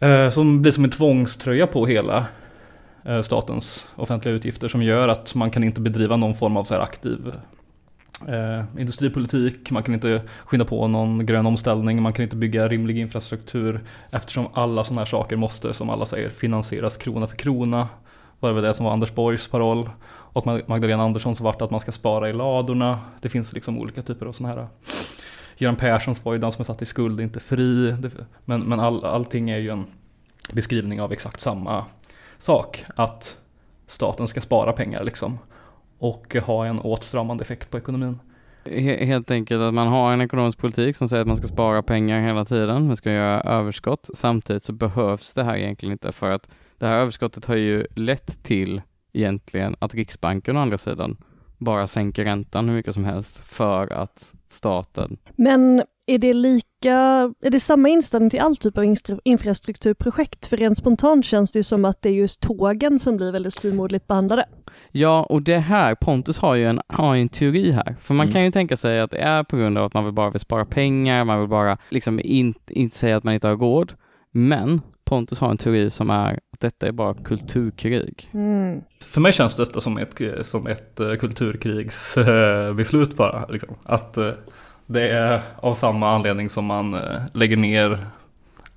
Eh, 0.00 0.30
som 0.30 0.62
blir 0.62 0.72
som 0.72 0.84
en 0.84 0.90
tvångströja 0.90 1.66
på 1.66 1.86
hela 1.86 2.26
eh, 3.04 3.22
statens 3.22 3.86
offentliga 3.96 4.34
utgifter 4.34 4.68
som 4.68 4.82
gör 4.82 5.08
att 5.08 5.34
man 5.34 5.50
kan 5.50 5.64
inte 5.64 5.80
bedriva 5.80 6.16
någon 6.16 6.34
form 6.34 6.56
av 6.56 6.64
så 6.64 6.74
här 6.74 6.80
aktiv 6.80 7.32
eh, 8.28 8.64
industripolitik, 8.78 9.70
man 9.70 9.82
kan 9.82 9.94
inte 9.94 10.22
skynda 10.44 10.64
på 10.64 10.88
någon 10.88 11.26
grön 11.26 11.46
omställning, 11.46 12.02
man 12.02 12.12
kan 12.12 12.22
inte 12.22 12.36
bygga 12.36 12.68
rimlig 12.68 12.98
infrastruktur 12.98 13.80
eftersom 14.10 14.48
alla 14.54 14.84
sådana 14.84 15.00
här 15.00 15.06
saker 15.06 15.36
måste, 15.36 15.74
som 15.74 15.90
alla 15.90 16.06
säger, 16.06 16.30
finansieras 16.30 16.96
krona 16.96 17.26
för 17.26 17.36
krona. 17.36 17.88
Var 18.42 18.48
det 18.50 18.54
väl 18.54 18.64
det 18.64 18.74
som 18.74 18.84
var 18.86 18.92
Anders 18.92 19.14
Borgs 19.14 19.48
paroll. 19.48 19.90
Och 20.06 20.46
Magdalena 20.46 21.02
Anderssons 21.02 21.40
vart 21.40 21.62
att 21.62 21.70
man 21.70 21.80
ska 21.80 21.92
spara 21.92 22.30
i 22.30 22.32
ladorna. 22.32 23.00
Det 23.20 23.28
finns 23.28 23.52
liksom 23.52 23.78
olika 23.78 24.02
typer 24.02 24.26
av 24.26 24.32
sådana 24.32 24.54
här 24.54 24.62
eh, 24.62 24.68
Göran 25.56 25.76
Perssons 25.76 26.24
var 26.24 26.32
ju 26.32 26.38
den 26.38 26.52
som 26.52 26.60
är 26.60 26.64
satt 26.64 26.82
i 26.82 26.86
skuld, 26.86 27.20
inte 27.20 27.40
fri. 27.40 27.90
Det- 27.98 28.26
Men, 28.44 28.60
men 28.60 28.80
all, 28.80 29.04
allting 29.04 29.50
är 29.50 29.58
ju 29.58 29.68
en 29.70 29.86
beskrivning 30.52 31.00
av 31.00 31.12
exakt 31.12 31.40
samma 31.40 31.86
sak. 32.38 32.84
Att 32.96 33.36
staten 33.86 34.28
ska 34.28 34.40
spara 34.40 34.72
pengar 34.72 35.04
liksom. 35.04 35.38
Och 35.98 36.36
ha 36.46 36.66
en 36.66 36.78
åtstramande 36.80 37.42
effekt 37.42 37.70
på 37.70 37.78
ekonomin. 37.78 38.18
Helt 39.00 39.30
enkelt 39.30 39.60
att 39.62 39.74
man 39.74 39.86
har 39.88 40.12
en 40.12 40.20
ekonomisk 40.20 40.58
politik 40.58 40.96
som 40.96 41.08
säger 41.08 41.20
att 41.20 41.26
man 41.28 41.36
ska 41.36 41.46
spara 41.48 41.82
pengar 41.82 42.20
hela 42.20 42.44
tiden, 42.44 42.86
man 42.86 42.96
ska 42.96 43.12
göra 43.12 43.40
överskott. 43.40 44.08
Samtidigt 44.14 44.64
så 44.64 44.72
behövs 44.72 45.34
det 45.34 45.44
här 45.44 45.56
egentligen 45.56 45.92
inte 45.92 46.12
för 46.12 46.30
att 46.30 46.48
det 46.82 46.88
här 46.88 46.98
överskottet 46.98 47.44
har 47.44 47.56
ju 47.56 47.86
lett 47.94 48.42
till 48.42 48.82
egentligen 49.12 49.76
att 49.78 49.94
Riksbanken 49.94 50.56
å 50.56 50.60
andra 50.60 50.78
sidan 50.78 51.16
bara 51.58 51.86
sänker 51.86 52.24
räntan 52.24 52.68
hur 52.68 52.76
mycket 52.76 52.94
som 52.94 53.04
helst 53.04 53.42
för 53.46 53.92
att 53.92 54.32
staten 54.48 55.16
Men 55.36 55.82
är 56.06 56.18
det 56.18 56.34
lika, 56.34 56.94
är 57.42 57.50
det 57.50 57.60
samma 57.60 57.88
inställning 57.88 58.30
till 58.30 58.40
all 58.40 58.56
typ 58.56 58.78
av 58.78 58.96
infrastrukturprojekt? 59.24 60.46
För 60.46 60.56
rent 60.56 60.78
spontant 60.78 61.24
känns 61.24 61.52
det 61.52 61.58
ju 61.58 61.62
som 61.62 61.84
att 61.84 62.02
det 62.02 62.08
är 62.08 62.12
just 62.12 62.40
tågen 62.40 62.98
som 62.98 63.16
blir 63.16 63.32
väldigt 63.32 63.54
styvmoderligt 63.54 64.06
behandlade. 64.06 64.44
Ja, 64.90 65.22
och 65.28 65.42
det 65.42 65.58
här, 65.58 65.94
Pontus 65.94 66.38
har 66.38 66.54
ju 66.54 66.66
en, 66.66 66.80
har 66.86 67.16
en 67.16 67.28
teori 67.28 67.70
här. 67.70 67.96
För 68.00 68.14
man 68.14 68.26
Mm. 68.26 68.32
kan 68.32 68.44
ju 68.44 68.50
tänka 68.50 68.76
sig 68.76 69.00
att 69.00 69.10
det 69.10 69.18
är 69.18 69.44
på 69.44 69.56
grund 69.56 69.78
av 69.78 69.84
att 69.84 69.94
man 69.94 70.04
vill 70.04 70.14
bara 70.14 70.30
vill 70.30 70.40
spara 70.40 70.64
pengar, 70.64 71.24
man 71.24 71.40
vill 71.40 71.48
bara 71.48 71.78
liksom 71.90 72.20
in, 72.20 72.54
inte 72.68 72.96
säga 72.96 73.16
att 73.16 73.24
man 73.24 73.34
inte 73.34 73.48
har 73.48 73.56
råd. 73.56 73.92
Men 74.30 74.80
Pontus 75.04 75.40
har 75.40 75.50
en 75.50 75.56
teori 75.56 75.90
som 75.90 76.10
är 76.10 76.40
att 76.52 76.60
detta 76.60 76.86
är 76.86 76.92
bara 76.92 77.14
kulturkrig. 77.14 78.30
Mm. 78.32 78.82
För 78.98 79.20
mig 79.20 79.32
känns 79.32 79.56
detta 79.56 79.80
som 79.80 79.98
ett, 79.98 80.46
som 80.46 80.66
ett 80.66 81.00
eh, 81.00 81.14
kulturkrigsbeslut 81.14 83.16
bara. 83.16 83.46
Liksom. 83.46 83.74
Att 83.84 84.16
eh, 84.16 84.30
det 84.86 85.08
är 85.08 85.42
av 85.56 85.74
samma 85.74 86.10
anledning 86.10 86.50
som 86.50 86.64
man 86.64 86.94
eh, 86.94 87.22
lägger 87.32 87.56
ner 87.56 88.06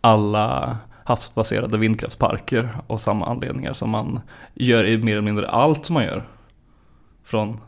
alla 0.01 0.77
havsbaserade 1.03 1.77
vindkraftsparker 1.77 2.69
och 2.87 3.01
samma 3.01 3.25
anledningar 3.25 3.73
som 3.73 3.89
man 3.89 4.19
gör 4.53 4.83
i 4.83 4.97
mer 4.97 5.11
eller 5.11 5.21
mindre 5.21 5.49
allt 5.49 5.85
som 5.85 5.93
man 5.93 6.03
gör 6.03 6.23
från 7.23 7.59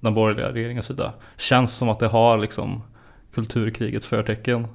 den 0.00 0.14
borgerliga 0.14 0.52
regeringens 0.52 0.86
sida. 0.86 1.12
Känns 1.36 1.74
som 1.74 1.88
att 1.88 1.98
det 1.98 2.06
har 2.06 2.38
liksom 2.38 2.82
kulturkrigets 3.34 4.06
förtecken. 4.06 4.66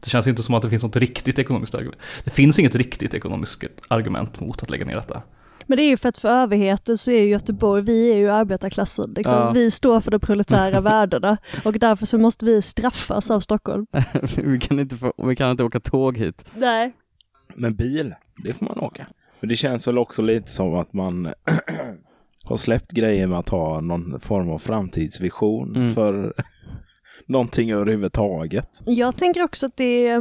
Det 0.00 0.10
känns 0.10 0.26
inte 0.26 0.42
som 0.42 0.54
att 0.54 0.62
det 0.62 0.70
finns 0.70 0.82
något 0.82 0.96
riktigt 0.96 1.38
ekonomiskt 1.38 1.74
argument. 1.74 1.98
Det 2.24 2.30
finns 2.30 2.58
inget 2.58 2.74
riktigt 2.74 3.14
ekonomiskt 3.14 3.64
argument 3.88 4.40
mot 4.40 4.62
att 4.62 4.70
lägga 4.70 4.84
ner 4.84 4.94
detta. 4.94 5.22
Men 5.66 5.76
det 5.76 5.82
är 5.82 5.88
ju 5.88 5.96
för 5.96 6.08
att 6.08 6.18
för 6.18 6.28
överheten 6.28 6.98
så 6.98 7.10
är 7.10 7.22
ju 7.22 7.28
Göteborg, 7.28 7.82
vi 7.82 8.12
är 8.12 8.16
ju 8.16 8.30
arbetarklassen. 8.30 9.12
Liksom. 9.16 9.34
Ja. 9.34 9.52
Vi 9.52 9.70
står 9.70 10.00
för 10.00 10.10
de 10.10 10.20
proletära 10.20 10.80
värdena 10.90 11.36
och 11.64 11.72
därför 11.78 12.06
så 12.06 12.18
måste 12.18 12.44
vi 12.44 12.62
straffas 12.62 13.30
av 13.30 13.40
Stockholm. 13.40 13.86
vi, 14.36 14.58
kan 14.58 14.78
inte 14.78 14.96
få, 14.96 15.12
vi 15.16 15.36
kan 15.36 15.50
inte 15.50 15.64
åka 15.64 15.80
tåg 15.80 16.18
hit. 16.18 16.50
Nej. 16.56 16.92
Men 17.54 17.74
bil, 17.74 18.14
det 18.44 18.52
får 18.52 18.66
man 18.66 18.78
åka. 18.78 19.06
Men 19.40 19.48
det 19.48 19.56
känns 19.56 19.88
väl 19.88 19.98
också 19.98 20.22
lite 20.22 20.50
som 20.50 20.74
att 20.74 20.92
man 20.92 21.28
har 22.44 22.56
släppt 22.56 22.90
grejer 22.92 23.26
med 23.26 23.38
att 23.38 23.48
ha 23.48 23.80
någon 23.80 24.20
form 24.20 24.50
av 24.50 24.58
framtidsvision 24.58 25.76
Mm. 25.76 25.94
för 25.94 26.34
någonting 27.26 27.72
överhuvudtaget. 27.72 28.82
Jag 28.84 29.16
tänker 29.16 29.44
också 29.44 29.66
att 29.66 29.76
det, 29.76 30.18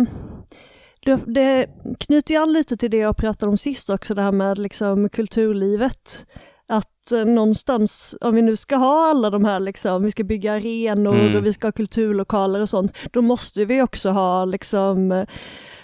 det, 1.06 1.20
det 1.26 1.68
knyter 2.00 2.34
ju 2.34 2.42
an 2.42 2.54
lite 2.54 2.78
till 2.78 2.92
det 2.92 2.98
jag 2.98 3.18
pratade 3.18 3.50
om 3.50 3.58
sist 3.58 3.90
också, 3.90 4.14
det 4.16 4.22
här 4.22 4.32
med 4.32 4.58
liksom 4.58 5.10
kulturlivet. 5.10 6.26
Att 6.70 7.12
eh, 7.12 7.26
någonstans, 7.26 8.16
om 8.22 8.36
vi 8.36 8.42
nu 8.42 8.56
ska 8.56 8.76
ha 8.76 9.10
alla 9.10 9.30
de 9.30 9.46
här, 9.46 9.60
liksom, 9.60 10.04
vi 10.04 10.12
ska 10.12 10.24
bygga 10.24 10.54
arenor 10.54 11.20
Mm. 11.20 11.36
och 11.36 11.46
vi 11.46 11.54
ska 11.54 11.68
ha 11.68 11.72
kulturlokaler 11.72 12.62
och 12.62 12.70
sånt, 12.70 12.98
då 13.12 13.22
måste 13.22 13.66
vi 13.66 13.82
också 13.82 14.10
ha 14.10 14.46
liksom 14.46 15.12
eh, 15.12 15.28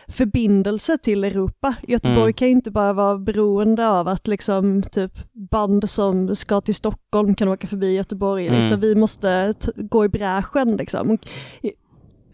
förbindelse 0.08 0.98
till 0.98 1.24
Europa. 1.24 1.76
Göteborg 1.88 2.22
Mm. 2.22 2.34
kan 2.34 2.48
ju 2.48 2.52
inte 2.54 2.72
bara 2.72 2.94
vara 2.94 3.18
beroende 3.18 3.88
av 3.90 4.08
att 4.08 4.28
liksom 4.28 4.84
typ 4.92 5.12
band 5.52 5.90
som 5.90 6.36
ska 6.36 6.62
till 6.62 6.76
Stockholm 6.76 7.36
kan 7.36 7.48
åka 7.48 7.68
förbi 7.68 7.96
Göteborg, 7.96 8.48
Mm. 8.48 8.68
utan 8.68 8.80
vi 8.80 8.96
måste 8.96 9.54
gå 9.76 10.06
i 10.06 10.10
bräschen 10.10 10.76
liksom. 10.78 11.10
Och 11.12 11.20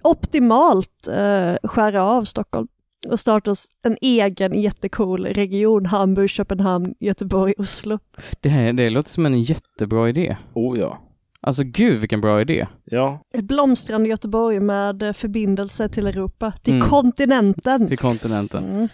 optimalt 0.04 1.08
eh, 1.08 1.68
skära 1.70 2.04
av 2.04 2.24
Stockholm 2.24 2.68
och 3.12 3.20
starta 3.20 3.52
oss 3.52 3.68
en 3.86 3.98
egen 4.02 4.62
jättecool 4.62 5.26
region, 5.26 5.86
Hamburg, 5.86 6.30
Köpenhamn, 6.30 6.94
Göteborg, 7.00 7.54
Oslo. 7.58 8.00
Det, 8.42 8.50
här, 8.50 8.74
det 8.74 8.90
låter 8.90 9.10
som 9.10 9.26
en 9.26 9.42
jättebra 9.44 10.10
idé. 10.10 10.38
Oh 10.54 10.80
ja. 10.80 11.00
Alltså 11.42 11.64
gud 11.64 12.00
vilken 12.00 12.22
bra 12.22 12.42
idé. 12.42 12.68
Ja, 12.86 13.22
Ett 13.38 13.44
blomstrande 13.46 14.10
Göteborg 14.10 14.60
med 14.60 15.04
eh, 15.04 15.14
förbindelse 15.14 15.90
till 15.90 16.08
Europa, 16.08 16.54
till 16.64 16.74
Mm. 16.74 16.90
kontinenten. 16.90 17.88
Till 17.88 17.98
kontinenten. 17.98 18.64
Mm. 18.64 18.88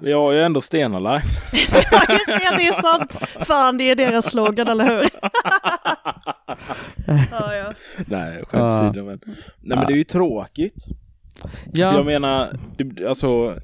vi 0.00 0.12
har 0.12 0.32
ju 0.32 0.42
ändå 0.42 0.60
Stena 0.60 0.98
Line. 0.98 1.22
Ja 1.90 2.04
just 2.08 2.26
det, 2.26 2.56
det 2.56 2.66
är 2.68 2.72
sant. 2.82 3.12
Fan, 3.46 3.78
det 3.78 3.90
är 3.90 3.94
deras 3.96 4.30
slogan, 4.30 4.68
eller 4.68 4.84
hur? 4.84 5.02
ja, 7.30 7.54
ja. 7.54 7.72
Nej, 8.06 8.42
skämt 8.46 8.70
åsido, 8.70 9.04
men... 9.04 9.20
Nej 9.60 9.78
men 9.78 9.86
det 9.86 9.92
är 9.92 9.96
ju 9.96 10.04
tråkigt. 10.04 10.84
För 11.40 11.50
jag 11.72 11.94
Ja, 11.94 12.02
menar, 12.02 12.48
alltså 13.08 13.56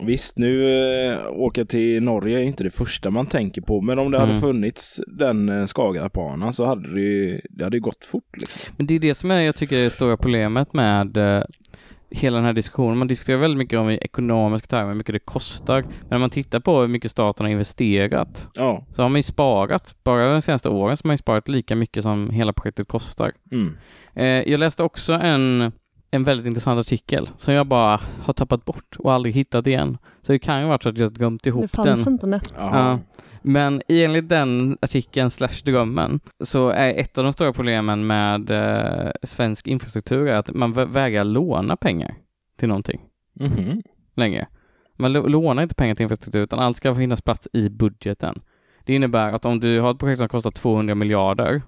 visst 0.00 0.38
nu 0.38 0.64
äh, 1.12 1.18
åka 1.32 1.64
till 1.64 2.02
Norge 2.02 2.38
är 2.38 2.42
inte 2.42 2.64
det 2.64 2.70
första 2.70 3.10
man 3.10 3.26
tänker 3.26 3.62
på. 3.62 3.80
Men 3.80 3.98
om 3.98 4.10
det 4.10 4.18
hade 4.18 4.30
Mm. 4.30 4.40
funnits 4.40 5.00
den 5.06 5.48
äh, 5.48 5.66
Skagerrakbanan 5.66 6.52
så 6.52 6.64
hade 6.66 6.94
det 6.94 7.00
ju 7.00 7.40
det 7.50 7.64
hade 7.64 7.78
gått 7.80 8.04
fort 8.04 8.36
liksom. 8.36 8.60
men 8.76 8.86
det 8.86 8.94
är 8.94 8.98
det 8.98 9.14
som 9.14 9.30
är, 9.30 9.40
jag 9.40 9.56
tycker 9.56 9.76
är 9.76 9.82
det 9.84 9.90
stora 9.90 10.16
problemet 10.16 10.72
med 10.72 11.16
eh, 11.16 11.42
hela 12.10 12.36
den 12.36 12.44
här 12.44 12.52
diskussionen. 12.52 12.98
Man 12.98 13.08
diskuterar 13.08 13.38
väldigt 13.38 13.58
mycket 13.58 13.78
om 13.78 13.90
i 13.90 13.98
ekonomiska 13.98 14.66
termer, 14.66 14.88
hur 14.88 14.94
mycket 14.94 15.12
det 15.12 15.18
kostar. 15.18 15.82
Men 15.82 16.08
när 16.10 16.18
man 16.18 16.30
tittar 16.30 16.60
på 16.60 16.80
hur 16.80 16.88
mycket 16.88 17.10
staten 17.10 17.46
har 17.46 17.50
investerat 17.50 18.48
Ja. 18.54 18.86
så 18.92 19.02
har 19.02 19.08
man 19.08 19.18
ju 19.18 19.22
sparat, 19.22 19.96
bara 20.04 20.32
de 20.32 20.42
senaste 20.42 20.68
åren 20.68 20.96
så 20.96 21.04
har 21.04 21.08
man 21.08 21.14
ju 21.14 21.18
sparat 21.18 21.48
lika 21.48 21.76
mycket 21.76 22.02
som 22.02 22.30
hela 22.30 22.52
projektet 22.52 22.88
kostar. 22.88 23.32
Mm. 23.52 23.76
Eh, 24.14 24.50
jag 24.52 24.60
läste 24.60 24.82
också 24.82 25.12
en, 25.12 25.72
en 26.10 26.24
väldigt 26.24 26.46
intressant 26.46 26.80
artikel 26.80 27.28
som 27.36 27.54
jag 27.54 27.66
bara 27.66 28.00
har 28.20 28.32
tappat 28.32 28.64
bort 28.64 28.96
och 28.98 29.12
aldrig 29.12 29.34
hittat 29.34 29.66
igen. 29.66 29.98
Så 30.22 30.32
det 30.32 30.38
kan 30.38 30.60
ju 30.60 30.66
vara 30.66 30.78
så 30.82 30.88
att 30.88 30.98
jag 30.98 31.04
har 31.06 31.10
glömt 31.10 31.42
Det 31.42 31.48
ihop 31.50 31.72
den. 31.72 31.84
fanns 31.84 32.06
inte 32.06 32.26
nu. 32.26 32.40
Ja. 32.56 32.98
Men 33.42 33.82
enligt 33.88 34.28
den 34.28 34.78
artikeln 34.80 35.30
slash 35.30 35.62
drömmen 35.64 36.20
så 36.40 36.68
är 36.68 36.94
ett 36.94 37.18
av 37.18 37.24
de 37.24 37.32
stora 37.32 37.52
problemen 37.52 38.06
med 38.06 38.50
eh, 38.50 39.10
svensk 39.22 39.66
infrastruktur 39.66 40.28
är 40.28 40.36
att 40.36 40.54
man 40.54 40.74
vä- 40.74 40.92
vägrar 40.92 41.24
låna 41.24 41.76
pengar 41.76 42.14
till 42.58 42.68
någonting 42.68 43.00
Mhm. 43.40 43.82
längre. 44.16 44.46
Man 44.98 45.12
lånar 45.12 45.62
inte 45.62 45.74
pengar 45.74 45.94
till 45.94 46.02
infrastruktur 46.02 46.42
utan 46.42 46.58
allt 46.58 46.76
ska 46.76 46.94
finnas 46.94 47.22
plats 47.22 47.48
i 47.52 47.68
budgeten. 47.68 48.40
Det 48.84 48.94
innebär 48.94 49.32
att 49.32 49.44
om 49.44 49.60
du 49.60 49.80
har 49.80 49.90
ett 49.90 49.98
projekt 49.98 50.18
som 50.18 50.28
kostar 50.28 50.50
200 50.50 50.94
miljarder 50.94 51.62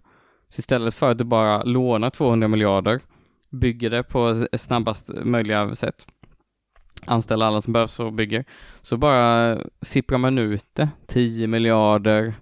så 0.48 0.58
istället 0.58 0.94
för 0.94 1.10
att 1.10 1.18
du 1.18 1.24
bara 1.24 1.62
lånar 1.62 2.10
200 2.10 2.48
miljarder 2.48 3.00
bygger 3.50 3.90
det 3.90 4.02
på 4.02 4.46
snabbast 4.52 5.10
möjliga 5.24 5.74
sätt 5.74 6.06
anställa 7.04 7.46
alla 7.46 7.60
som 7.60 7.72
behövs 7.72 8.00
och 8.00 8.12
bygger 8.12 8.44
så 8.82 8.96
bara 8.96 9.58
sipprar 9.82 10.18
man 10.18 10.38
ut 10.38 10.66
det 10.72 10.88
10 11.06 11.46
miljarder 11.46 12.34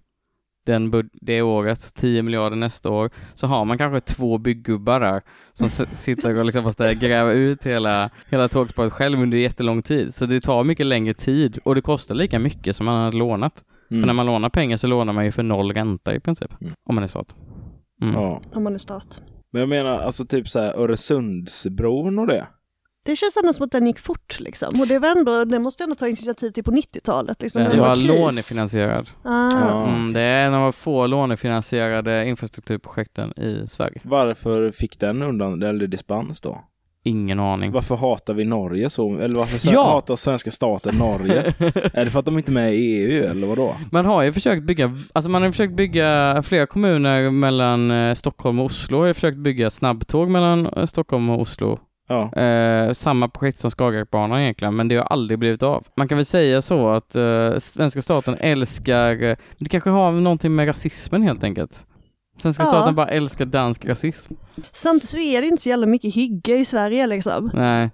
den 0.67 1.11
det 1.13 1.43
året, 1.43 1.95
10 1.95 2.23
miljarder 2.23 2.57
nästa 2.57 2.91
år, 2.91 3.11
så 3.35 3.47
har 3.47 3.65
man 3.65 3.79
kanske 3.79 4.15
två 4.15 4.39
bygggubbar 4.39 5.01
där 5.01 5.23
som 5.53 5.69
sitter 5.93 6.41
och 6.41 6.47
liksom 6.47 6.65
måste 6.65 6.95
gräva 6.95 7.33
ut 7.33 7.67
hela, 7.67 8.11
hela 8.31 8.49
tågspåret 8.49 8.93
själv 8.93 9.21
under 9.23 9.39
jättelång 9.39 9.83
tid. 9.83 10.15
Så 10.15 10.27
det 10.27 10.41
tar 10.41 10.65
mycket 10.65 10.87
längre 10.87 11.15
tid 11.15 11.59
och 11.65 11.75
det 11.75 11.81
kostar 11.83 12.15
lika 12.15 12.39
mycket 12.39 12.77
som 12.77 12.87
man 12.87 13.05
har 13.05 13.13
lånat. 13.13 13.65
Mm. 13.91 14.03
För 14.03 14.07
när 14.07 14.15
man 14.15 14.27
lånar 14.27 14.49
pengar 14.49 14.77
så 14.77 14.87
lånar 14.87 15.13
man 15.13 15.25
ju 15.25 15.33
för 15.33 15.43
noll 15.43 15.73
ränta 15.73 16.15
i 16.15 16.21
princip, 16.21 16.61
Mm. 16.61 16.75
om 16.89 16.95
man 16.95 17.05
är 17.05 17.09
stat. 17.09 17.35
Mm. 18.03 18.15
Ja. 18.15 18.43
Om 18.55 18.65
man 18.65 18.75
är 18.75 18.79
stat. 18.79 19.23
Men 19.51 19.61
jag 19.61 19.69
menar 19.69 19.99
alltså 19.99 20.25
typ 20.27 20.49
så 20.49 20.61
här 20.61 20.73
Öresundsbron 20.75 22.19
och 22.19 22.27
det. 22.27 22.47
Det 23.05 23.17
känns 23.17 23.37
ändå 23.37 23.53
som 23.53 23.65
att 23.65 23.73
den 23.73 23.87
gick 23.87 23.99
fort 23.99 24.41
liksom. 24.41 24.81
Och 24.81 24.87
det 24.87 24.99
var 24.99 25.09
ändå, 25.09 25.45
det 25.45 25.59
måste 25.59 25.85
ändå 25.85 25.95
ta 25.95 26.07
initiativ 26.07 26.51
till 26.51 26.65
på 26.65 26.71
90-talet. 26.71 27.43
Liksom, 27.43 27.63
Den 27.63 27.71
det 27.71 27.81
var 27.81 27.95
kris. 27.95 28.05
lånefinansierad. 28.07 29.11
Ah. 29.23 29.51
Ja. 29.61 29.87
Mm, 29.89 30.13
det 30.13 30.21
är 30.21 30.47
en 30.47 30.55
av 30.55 30.73
få 30.73 31.07
lånefinansierade 31.07 32.27
infrastrukturprojekten 32.29 33.33
i 33.41 33.67
Sverige. 33.69 34.01
Varför 34.05 34.71
fick 34.71 34.99
den 35.01 35.23
undan, 35.23 35.63
eller 35.63 35.87
dispens 35.87 36.41
då? 36.41 36.65
Ingen 37.07 37.41
aning. 37.41 37.73
Varför 37.73 37.97
hatar 37.97 38.35
vi 38.35 38.45
Norge 38.45 38.91
så? 38.91 39.19
Eller 39.19 39.37
varför 39.37 39.73
Ja! 39.73 39.85
hatar 39.91 40.17
svenska 40.17 40.51
staten 40.51 40.99
Norge? 40.99 41.41
är 41.93 42.05
det 42.05 42.11
för 42.11 42.19
att 42.19 42.25
de 42.25 42.39
inte 42.39 42.51
är 42.51 42.55
med 42.55 42.75
i 42.75 42.77
EU 42.79 43.25
eller 43.31 43.47
vadå? 43.47 43.77
Man 43.91 44.07
har 44.07 44.23
ju 44.23 44.33
försökt 44.33 44.63
bygga, 44.63 44.97
alltså 45.13 45.31
man 45.31 45.43
har 45.43 45.51
försökt 45.51 45.73
bygga 45.77 46.43
flera 46.43 46.67
kommuner 46.67 47.31
mellan 47.31 47.91
eh, 47.91 48.15
Stockholm 48.15 48.59
och 48.59 48.65
Oslo, 48.67 48.99
har 48.99 49.07
ju 49.07 49.15
försökt 49.15 49.39
bygga 49.39 49.71
snabbtåg 49.71 50.29
mellan 50.29 50.67
eh, 50.67 50.87
Stockholm 50.87 51.31
och 51.31 51.41
Oslo. 51.41 51.79
Ja. 52.09 52.33
Eh, 52.43 52.93
samma 52.93 53.29
projekt 53.29 53.59
som 53.59 53.71
Skagerrakbanan 53.71 54.41
egentligen, 54.41 54.77
men 54.77 54.89
det 54.89 54.97
har 54.97 55.05
aldrig 55.05 55.39
blivit 55.39 55.63
av. 55.63 55.85
Man 55.97 56.09
kan 56.09 56.19
väl 56.19 56.25
säga 56.25 56.63
så 56.63 56.89
att 56.89 57.17
eh, 57.17 57.59
svenska 57.59 58.03
staten 58.03 58.37
älskar, 58.41 59.23
eh, 59.23 59.37
det 59.59 59.69
kanske 59.69 59.91
har 59.91 60.13
någonting 60.13 60.55
med 60.55 60.69
rasismen 60.69 61.23
helt 61.23 61.45
enkelt. 61.45 61.85
Svenska 62.43 62.63
Ja. 62.63 62.69
staten 62.69 62.95
bara 62.95 63.09
älskar 63.09 63.45
dansk 63.45 63.87
rasism. 63.87 64.35
Samtidigt 64.73 65.09
så 65.11 65.19
är 65.19 65.41
det 65.41 65.49
inte 65.49 65.63
så 65.63 65.69
jävla 65.69 65.87
mycket 65.87 66.15
hygge 66.15 66.57
i 66.57 66.65
Sverige 66.65 67.07
liksom. 67.07 67.51
Nej, 67.55 67.91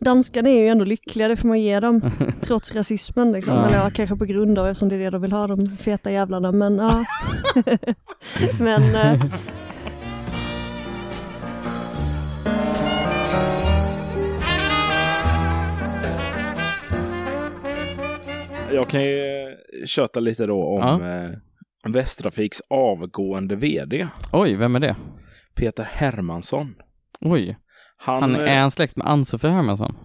Danskarna 0.00 0.48
är 0.48 0.60
ju 0.62 0.68
ändå 0.68 0.84
lyckliga, 0.84 1.28
det 1.28 1.36
får 1.36 1.48
man 1.48 1.60
ge 1.60 1.80
dem. 1.80 2.00
Trots 2.40 2.74
rasismen 2.74 3.32
liksom. 3.32 3.54
Ja. 3.54 3.66
Eller 3.66 3.76
ja, 3.76 3.90
kanske 3.94 4.16
på 4.16 4.24
grund 4.24 4.58
av 4.58 4.66
eftersom 4.68 4.88
det 4.88 4.94
är 4.96 4.98
det 4.98 5.10
de 5.10 5.22
vill 5.22 5.32
ha, 5.32 5.46
de 5.46 5.76
feta 5.76 6.10
jävlarna. 6.10 6.52
Men 6.52 6.78
ja. 6.78 7.04
men 8.60 8.94
eh, 8.94 9.24
Jag 18.72 18.88
kan 18.88 19.02
ju 19.04 19.18
eh, 19.18 19.86
köta 19.86 20.20
lite 20.20 20.46
då 20.46 20.64
om 20.64 21.02
Ja. 21.02 21.28
Eh, 21.88 21.92
Västtrafiks 21.94 22.62
avgående 22.70 23.56
VD. 23.56 24.08
oj, 24.32 24.54
vem 24.54 24.76
är 24.76 24.80
det? 24.80 24.96
Peter 25.54 25.88
Hermansson. 25.92 26.74
Oj, 27.20 27.58
Han, 27.96 28.22
Han, 28.22 28.36
eh, 28.36 28.52
är 28.56 28.60
han 28.60 28.70
släkt 28.70 28.96
med 28.96 29.06
Ann-Sofie 29.06 29.50
Hermansson? 29.50 29.96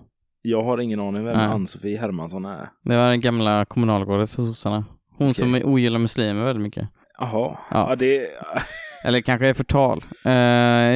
Jag 0.41 0.63
har 0.63 0.77
ingen 0.77 0.99
aning 0.99 1.23
vem. 1.25 1.39
Ann-Sofie 1.39 1.99
Hermansson 1.99 2.45
är. 2.45 2.69
Det 2.83 2.95
var 2.97 3.09
det 3.09 3.17
gamla 3.17 3.65
kommunalrådet 3.65 4.29
för 4.29 4.41
sossarna. 4.41 4.85
Hon 5.17 5.27
Okej. 5.29 5.33
som 5.33 5.55
ogillar 5.55 5.99
muslimer 5.99 6.43
väldigt 6.43 6.63
mycket. 6.63 6.89
Jaha, 7.19 7.57
Ja. 7.69 7.89
ja. 7.89 7.95
det... 7.95 8.27
Eller 9.05 9.21
kanske 9.21 9.47
är 9.47 9.53
förtal. 9.53 10.03
Uh, 10.25 10.31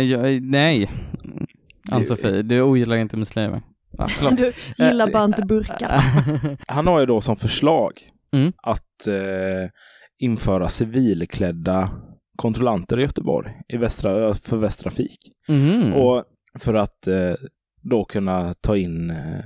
jag, 0.02 0.42
nej. 0.44 0.92
Ann-Sofie, 1.92 2.42
du 2.42 2.62
ogillar 2.62 2.96
inte 2.96 3.18
muslimer. 3.18 3.62
Ja. 3.98 4.10
Du 4.32 4.54
gillar 4.86 5.12
bara 5.12 5.26
inte 5.26 5.42
burkar. 5.42 6.04
Han 6.68 6.88
har 6.88 7.00
ju 7.00 7.06
då 7.06 7.22
som 7.22 7.36
förslag 7.36 7.92
Mm. 8.34 8.54
att 8.64 9.08
eh, 9.08 9.70
införa 10.20 10.68
civilklädda 10.70 11.90
kontrollanter 12.38 13.00
i 13.00 13.02
Göteborg 13.02 13.52
i 13.68 13.78
västra, 13.78 14.34
för 14.34 14.58
Västtrafik. 14.58 15.20
Mhm. 15.48 15.94
Och 15.94 16.24
för 16.60 16.74
att 16.74 17.08
eh, 17.08 17.34
då 17.82 18.06
kunna 18.06 18.54
ta 18.54 18.78
in 18.78 19.10
eh, 19.10 19.40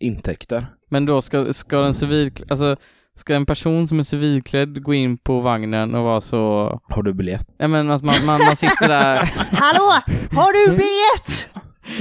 intäkter. 0.00 0.66
Men 0.90 1.06
då 1.06 1.22
ska, 1.22 1.52
ska 1.52 1.84
en 1.84 1.94
civil, 1.94 2.32
alltså 2.50 2.76
ska 3.14 3.34
en 3.34 3.46
person 3.46 3.88
som 3.88 3.98
är 3.98 4.02
civilklädd 4.02 4.82
gå 4.82 4.94
in 4.94 5.18
på 5.18 5.40
vagnen 5.40 5.94
och 5.94 6.04
vara 6.04 6.20
så, 6.20 6.80
Har 6.84 7.02
du 7.02 7.12
biljett? 7.14 7.46
ja 7.58 7.68
men 7.68 7.90
att 7.90 8.02
man, 8.02 8.14
man, 8.26 8.40
man 8.46 8.56
sitter 8.56 8.88
där, 8.88 9.16
Hallå, 9.52 9.92
har 10.32 10.52
du 10.52 10.76
biljett? 10.76 11.50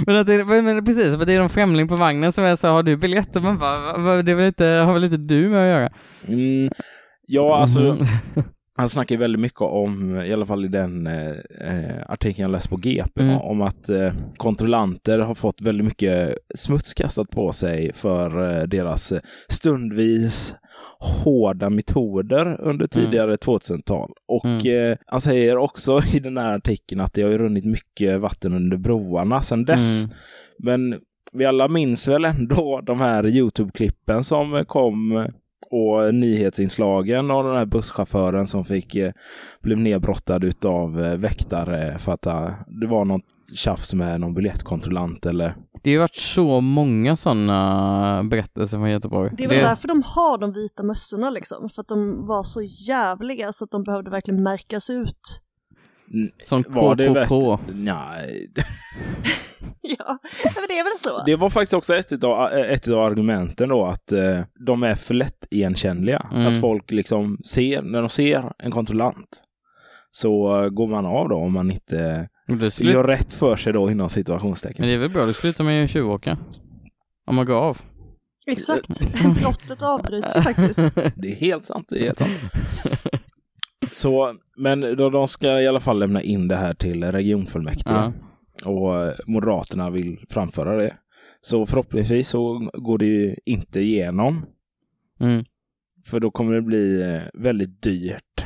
men, 0.06 0.16
att 0.16 0.28
det, 0.28 0.44
men 0.62 0.86
precis, 0.86 1.16
för 1.18 1.26
det 1.26 1.34
är 1.34 1.40
någon 1.40 1.50
främling 1.50 1.88
på 1.88 1.96
vagnen 1.96 2.32
som 2.32 2.44
är 2.44 2.56
så, 2.56 2.68
har 2.68 2.84
du 2.84 2.98
biljett? 2.98 3.36
Och 3.36 3.42
man 3.42 3.58
bara, 3.58 3.82
"Va- 3.94 3.98
va- 4.04 4.22
det 4.22 4.32
är 4.32 4.36
väl 4.36 4.46
inte, 4.48 4.66
har 4.66 4.94
väl 4.94 5.04
inte 5.04 5.18
du 5.18 5.50
med 5.50 5.62
att 5.62 5.68
göra? 5.82 5.90
Mm, 6.28 6.70
ja, 7.28 7.58
alltså 7.58 7.80
Mhm. 7.80 7.98
han 8.80 8.90
snackar 8.90 9.16
ju 9.16 9.20
väldigt 9.20 9.40
mycket 9.42 9.62
om, 9.62 10.22
i 10.22 10.34
alla 10.34 10.46
fall 10.46 10.66
i 10.66 10.68
den 10.68 11.08
eh, 11.08 11.30
eh, 11.62 12.04
artikeln 12.10 12.42
jag 12.44 12.52
läst 12.52 12.70
på 12.70 12.78
GP, 12.78 13.22
Mm. 13.22 13.38
om 13.38 13.62
att 13.62 13.90
eh, 13.90 14.14
kontrollanter 14.38 15.20
har 15.20 15.36
fått 15.36 15.62
väldigt 15.62 15.86
mycket 15.86 16.38
smuts 16.56 16.94
kastat 16.94 17.30
på 17.30 17.52
sig 17.52 17.94
för 17.94 18.58
eh, 18.60 18.64
deras 18.64 19.12
eh, 19.12 19.20
stundvis 19.50 20.56
hårda 21.00 21.70
metoder 21.70 22.62
under 22.62 22.88
tidigare 22.88 23.36
2000-tal. 23.36 24.12
Och 24.28 24.46
Mm. 24.66 24.92
eh, 24.92 24.98
han 25.06 25.22
säger 25.22 25.58
också 25.58 26.00
i 26.16 26.20
den 26.20 26.38
här 26.38 26.54
artikeln 26.56 27.02
att 27.02 27.14
det 27.14 27.22
har 27.22 27.30
ju 27.30 27.38
runnit 27.38 27.66
mycket 27.66 28.20
vatten 28.20 28.54
under 28.54 28.78
broarna 28.78 29.42
sedan 29.42 29.66
dess. 29.66 30.04
Mm. 30.06 30.16
Men 30.60 31.00
vi 31.34 31.46
alla 31.46 31.68
minns 31.68 32.08
väl 32.08 32.26
ändå 32.26 32.82
de 32.86 33.00
här 33.00 33.24
Youtube-klippen 33.28 34.24
som 34.24 34.66
kom 34.68 35.28
och 35.72 36.14
nyhetsinslagen 36.14 37.32
och 37.32 37.44
den 37.44 37.56
här 37.56 37.66
busschauffören 37.66 38.48
som 38.48 38.66
fick 38.66 38.96
eh, 38.96 39.12
blev 39.62 39.78
nedbrottad 39.78 40.44
utav 40.44 41.06
eh, 41.06 41.18
väktare 41.18 42.00
för 42.00 42.12
att 42.12 42.26
eh, 42.26 42.50
det 42.68 42.88
var 42.88 43.06
något 43.06 43.26
tjafs 43.54 43.94
med 43.94 44.20
någon 44.20 44.34
biljettkontrollant 44.34 45.26
eller 45.26 45.56
Det 45.84 45.90
har 45.90 45.94
ju 45.94 46.00
varit 46.00 46.16
så 46.16 46.62
många 46.62 47.16
sådana 47.16 48.24
berättelser 48.24 48.78
från 48.78 48.92
Göteborg. 48.92 49.32
Det 49.38 49.44
är 49.44 49.48
väl 49.48 49.58
därför 49.58 49.88
de 49.88 50.04
har 50.04 50.38
de 50.38 50.54
vita 50.54 50.84
mössorna 50.84 51.30
liksom, 51.30 51.70
för 51.70 51.82
att 51.82 51.88
de 51.88 52.28
var 52.28 52.44
så 52.44 52.62
jävliga 52.62 53.54
så 53.54 53.64
att 53.64 53.72
de 53.72 53.84
behövde 53.84 54.10
verkligen 54.10 54.44
märkas 54.44 54.90
ut. 54.90 55.42
Som 56.44 56.64
KKK. 56.64 57.60
Nej. 57.74 58.52
Ja, 59.82 60.20
men 60.56 60.64
det 60.68 60.80
är 60.80 60.84
väl 60.84 61.00
så. 61.00 61.24
Det 61.26 61.36
var 61.36 61.50
faktiskt 61.50 61.74
också 61.74 61.96
ett 61.96 62.24
av, 62.24 62.52
ett 62.52 62.90
av 62.90 63.00
argumenten 63.00 63.70
då 63.70 63.86
att 63.86 64.12
eh, 64.12 64.42
de 64.66 64.84
är 64.84 64.96
för 64.96 65.14
lätt 65.14 65.48
igenkännliga. 65.52 66.28
Mm. 66.34 66.48
Att 66.48 66.62
folk 66.62 66.92
liksom 66.92 67.38
ser, 67.46 67.82
när 67.82 68.00
de 68.00 68.10
ser 68.10 68.54
en 68.58 68.72
kontrollant 68.72 69.44
så 70.12 70.70
går 70.70 70.88
man 70.88 71.06
av 71.06 71.30
då 71.30 71.36
om 71.36 71.54
man 71.54 71.72
inte 71.72 72.30
slut... 72.72 72.94
gör 72.94 73.04
rätt 73.04 73.34
för 73.34 73.56
sig 73.56 73.74
då 73.74 73.92
inom 73.92 74.10
situationstecken. 74.10 74.76
Men 74.80 74.90
det 74.90 74.96
är 74.96 75.00
väl 75.00 75.10
bra, 75.10 75.26
du 75.26 75.34
slutar 75.34 75.64
med 75.64 75.84
att 75.84 75.90
tjuvåka. 75.90 76.38
Om 77.28 77.36
man 77.36 77.46
går 77.46 77.56
av. 77.56 77.82
Exakt, 78.48 78.88
brottet 79.42 79.82
avbryts 79.82 80.36
ju 80.36 80.42
faktiskt. 80.42 80.80
Det 81.16 81.32
är 81.32 81.36
helt 81.36 81.66
sant. 81.66 81.86
Det 81.90 82.00
är 82.00 82.04
helt 82.04 82.18
sant. 82.18 82.32
Så, 83.92 84.36
men 84.58 84.82
då, 84.82 85.10
de 85.10 85.28
ska 85.28 85.62
i 85.62 85.68
alla 85.68 85.80
fall 85.80 86.00
lämna 86.00 86.22
in 86.22 86.48
det 86.48 86.56
här 86.56 86.74
till 86.74 87.04
regionfullmäktige 87.12 88.12
Ja. 88.64 88.70
och 88.72 88.96
eh, 89.06 89.14
Moderaterna 89.28 89.90
vill 89.90 90.20
framföra 90.30 90.76
det. 90.78 90.98
Så 91.42 91.66
förhoppningsvis 91.66 92.30
så 92.30 92.70
går 92.74 92.98
det 92.98 93.06
ju 93.06 93.36
inte 93.46 93.80
igenom 93.80 94.46
Mm. 95.20 95.44
för 96.06 96.20
då 96.20 96.32
kommer 96.32 96.54
det 96.54 96.62
bli 96.62 97.02
eh, 97.02 97.22
väldigt 97.42 97.82
dyrt 97.82 98.46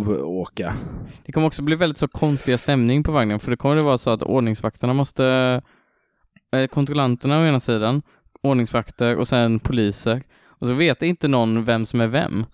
att 0.00 0.08
åka. 0.08 0.74
Det 1.26 1.32
kommer 1.32 1.46
också 1.46 1.62
bli 1.62 1.76
väldigt 1.76 1.98
så 1.98 2.08
konstiga 2.08 2.58
stämning 2.58 3.02
på 3.02 3.12
vagnen 3.12 3.40
för 3.40 3.50
det 3.50 3.56
kommer 3.56 3.76
det 3.76 3.82
vara 3.82 3.98
så 3.98 4.10
att 4.10 4.22
ordningsvakterna 4.22 4.92
måste, 4.92 5.24
eh, 6.52 6.66
kontrollanterna 6.66 7.40
å 7.42 7.46
ena 7.46 7.60
sidan, 7.60 8.02
ordningsvakter 8.42 9.16
och 9.16 9.28
sen 9.28 9.58
poliser 9.58 10.22
och 10.46 10.66
så 10.66 10.72
vet 10.72 11.02
inte 11.02 11.28
någon 11.28 11.64
vem 11.64 11.84
som 11.84 12.00
är 12.00 12.06
vem. 12.06 12.46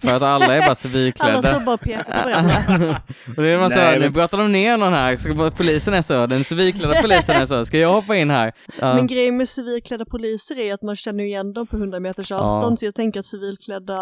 För 0.00 0.16
att 0.16 0.22
alla 0.22 0.44
är 0.44 0.58
bara 0.60 0.64
Alla 0.64 0.74
civilklädda. 0.74 1.42
står 1.42 1.64
bara 1.64 1.74
och 1.74 1.80
pekar 1.80 2.02
på 2.22 2.28
varandra. 2.30 2.54
och 3.36 3.42
det 3.42 3.48
är 3.48 3.58
man 3.58 3.70
så, 3.70 3.76
Nej, 3.76 3.84
här, 3.86 3.94
nu 3.94 4.00
men- 4.00 4.12
pratar 4.12 4.38
de 4.38 4.52
ner 4.52 4.76
någon 4.76 4.92
här, 4.92 5.16
så 5.16 5.50
polisen 5.50 5.94
är 5.94 6.02
så, 6.02 6.26
den 6.26 6.44
civilklädda 6.44 6.94
polisen 7.02 7.36
är 7.42 7.46
så, 7.46 7.64
ska 7.64 7.78
jag 7.78 7.92
hoppa 7.92 8.16
in 8.16 8.30
här? 8.30 8.52
Ja. 8.80 8.94
Men 8.94 9.06
grejen 9.06 9.36
med 9.36 9.48
civilklädda 9.48 10.04
poliser 10.04 10.58
är 10.58 10.74
att 10.74 10.82
man 10.82 10.96
känner 10.96 11.24
igen 11.24 11.52
dem 11.52 11.66
på 11.66 11.76
100 11.76 12.00
meters 12.00 12.32
avstånd, 12.32 12.78
så 12.78 12.84
jag 12.84 12.94
tänker 12.94 13.20
att 13.20 13.26
civilklädda 13.26 13.98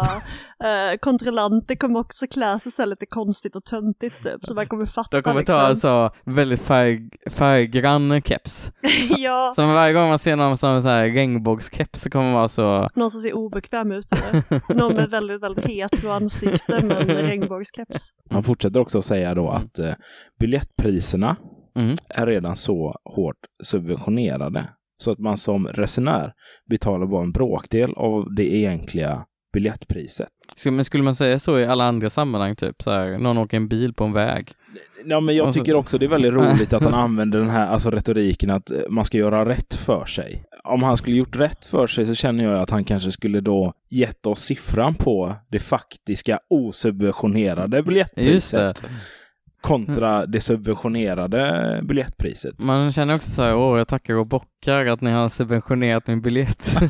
eh, 0.63 0.97
kontrollanter 1.01 1.75
kommer 1.75 1.99
också 1.99 2.27
klä 2.27 2.59
sig 2.59 2.71
så 2.71 2.85
lite 2.85 3.05
konstigt 3.05 3.55
och 3.55 3.63
töntigt 3.65 4.23
typ, 4.23 4.45
så 4.45 4.53
man 4.53 4.67
kommer 4.67 4.85
fatta 4.85 5.17
De 5.17 5.23
kommer 5.23 5.43
ta 5.43 5.69
liksom. 5.69 5.91
en 5.91 6.09
så 6.11 6.15
väldigt 6.31 6.61
färg, 6.61 6.99
färggrann 7.29 8.21
keps. 8.21 8.71
ja, 9.17 9.53
Så 9.55 9.65
varje 9.65 9.93
gång 9.93 10.09
man 10.09 10.19
ser 10.19 10.35
någon 10.35 10.57
som 10.57 10.81
så 10.81 10.89
här 10.89 11.03
regnbågskeps 11.03 12.01
så 12.01 12.09
kommer 12.09 12.25
man 12.25 12.33
vara 12.33 12.47
så, 12.47 12.89
någon 12.95 13.11
som 13.11 13.21
ser 13.21 13.33
obekväm 13.33 13.91
ut. 13.91 14.05
eller? 14.11 14.73
Någon 14.75 14.93
med 14.95 15.09
väldigt, 15.09 15.41
väldigt 15.43 15.65
hetero 15.65 15.86
ansikte 16.09 16.83
men 16.83 17.07
regnbågskeps. 17.07 18.09
Han 18.29 18.43
fortsätter 18.43 18.79
också 18.79 18.97
att 18.97 19.05
säga 19.05 19.35
då 19.35 19.49
att 19.49 19.79
eh, 19.79 19.93
biljettpriserna 20.39 21.35
mm. 21.75 21.95
är 22.09 22.25
redan 22.25 22.55
så 22.55 22.99
hårt 23.05 23.37
subventionerade 23.63 24.69
så 24.97 25.11
att 25.11 25.19
man 25.19 25.37
som 25.37 25.67
resenär 25.67 26.33
betalar 26.69 27.05
bara 27.05 27.23
en 27.23 27.31
bråkdel 27.31 27.93
av 27.93 28.35
det 28.35 28.55
egentliga 28.55 29.25
biljettpriset. 29.53 30.29
Men 30.65 30.85
skulle 30.85 31.03
man 31.03 31.15
säga 31.15 31.39
så 31.39 31.59
i 31.59 31.65
alla 31.65 31.83
andra 31.83 32.09
sammanhang, 32.09 32.55
typ 32.55 32.81
så 32.83 32.91
här, 32.91 33.17
någon 33.17 33.37
åker 33.37 33.57
en 33.57 33.67
bil 33.67 33.93
på 33.93 34.03
en 34.03 34.13
väg? 34.13 34.51
Ja, 35.05 35.19
men 35.19 35.35
jag 35.35 35.53
tycker 35.53 35.75
också 35.75 35.97
det 35.97 36.05
är 36.05 36.09
väldigt 36.09 36.33
roligt 36.33 36.73
att 36.73 36.83
han 36.83 36.93
använder 37.03 37.39
den 37.39 37.49
här 37.49 37.67
alltså 37.67 37.91
retoriken 37.91 38.49
att 38.49 38.71
eh, 38.71 38.77
man 38.89 39.05
ska 39.05 39.17
göra 39.17 39.49
rätt 39.49 39.73
för 39.73 40.05
sig. 40.05 40.43
Om 40.67 40.83
han 40.83 40.97
skulle 40.97 41.17
gjort 41.17 41.35
rätt 41.35 41.65
för 41.65 41.87
sig 41.87 42.05
så 42.05 42.15
känner 42.15 42.43
jag 42.43 42.61
att 42.61 42.69
han 42.69 42.83
kanske 42.83 43.11
skulle 43.11 43.41
då 43.41 43.73
gett 43.89 44.25
oss 44.25 44.41
siffran 44.41 44.95
på 44.95 45.35
det 45.51 45.59
faktiska 45.59 46.39
osubventionerade 46.49 47.77
det. 47.77 47.83
biljettpriset 47.83 48.83
kontra 49.61 50.25
det 50.25 50.39
subventionerade 50.39 51.79
biljettpriset. 51.83 52.59
Man 52.59 52.91
känner 52.91 53.15
också 53.15 53.31
så 53.31 53.41
här, 53.41 53.55
åh 53.55 53.77
jag 53.77 53.87
tackar 53.87 54.13
och 54.13 54.27
bockar 54.27 54.85
att 54.85 55.01
ni 55.01 55.11
har 55.11 55.29
subventionerat 55.29 56.07
min 56.07 56.21
biljett. 56.21 56.75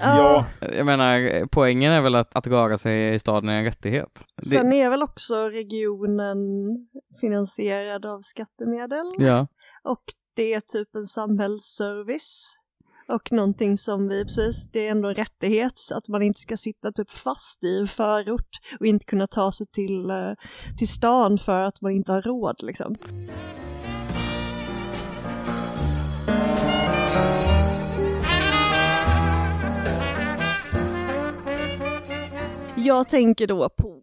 Ja, 0.00 0.46
jag 0.76 0.86
menar, 0.86 1.46
poängen 1.46 1.92
är 1.92 2.00
väl 2.00 2.14
att, 2.14 2.36
att 2.36 2.46
röra 2.46 2.78
sig 2.78 3.14
i 3.14 3.18
staden 3.18 3.48
är 3.48 3.58
en 3.58 3.64
rättighet. 3.64 4.24
Det, 4.36 4.44
Sen 4.44 4.72
är 4.72 4.90
väl 4.90 5.02
också 5.02 5.34
regionen 5.34 6.38
finansierad 7.20 8.06
av 8.06 8.20
skattemedel 8.20 9.06
ja, 9.18 9.46
och 9.82 10.02
det 10.36 10.54
är 10.54 10.60
typ 10.60 10.94
en 10.94 11.06
samhällsservice. 11.06 12.56
Och 13.08 13.32
någonting 13.32 13.78
som 13.78 14.08
vi, 14.08 14.24
precis, 14.24 14.68
det 14.72 14.86
är 14.86 14.90
ändå 14.90 15.08
en 15.08 15.14
rättighet 15.14 15.72
att 15.90 16.08
man 16.08 16.22
inte 16.22 16.40
ska 16.40 16.56
sitta 16.56 16.92
typ 16.92 17.10
fast 17.10 17.64
i 17.64 17.78
en 17.78 17.88
förort 17.88 18.50
och 18.80 18.86
inte 18.86 19.04
kunna 19.04 19.26
ta 19.26 19.52
sig 19.52 19.66
till, 19.66 20.10
eh, 20.10 20.32
till 20.78 20.88
stan 20.88 21.38
för 21.38 21.60
att 21.60 21.80
man 21.80 21.92
inte 21.92 22.12
har 22.12 22.22
råd 22.22 22.62
liksom. 22.62 22.96
Jag 32.76 33.08
tänker 33.08 33.46
då 33.46 33.68
på 33.68 33.94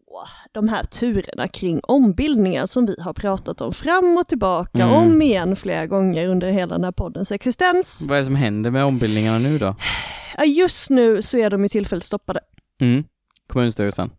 de 0.52 0.70
här 0.70 0.84
turerna 0.84 1.48
kring 1.48 1.80
ombildningar 1.84 2.66
som 2.66 2.86
vi 2.86 2.96
har 3.02 3.14
pratat 3.14 3.62
om 3.62 3.74
fram 3.74 4.18
och 4.18 4.28
tillbaka, 4.28 4.84
Mm. 4.84 4.92
om 4.96 5.22
igen 5.22 5.56
flera 5.56 5.88
gånger 5.88 6.28
under 6.28 6.52
hela 6.52 6.76
den 6.76 6.84
här 6.84 6.92
poddens 6.92 7.32
existens. 7.32 8.04
vad 8.08 8.18
är 8.18 8.22
det 8.22 8.26
som 8.26 8.36
händer 8.36 8.72
med 8.72 8.86
ombildningarna 8.86 9.38
nu 9.40 9.58
då? 9.58 9.76
Just 10.46 10.90
nu 10.90 11.22
så 11.22 11.38
är 11.38 11.50
de 11.50 11.62
ju 11.64 11.68
tillfälligt 11.68 12.06
stoppade. 12.06 12.40
Mm. 12.82 13.04
Kommunstyrelsen 13.48 14.10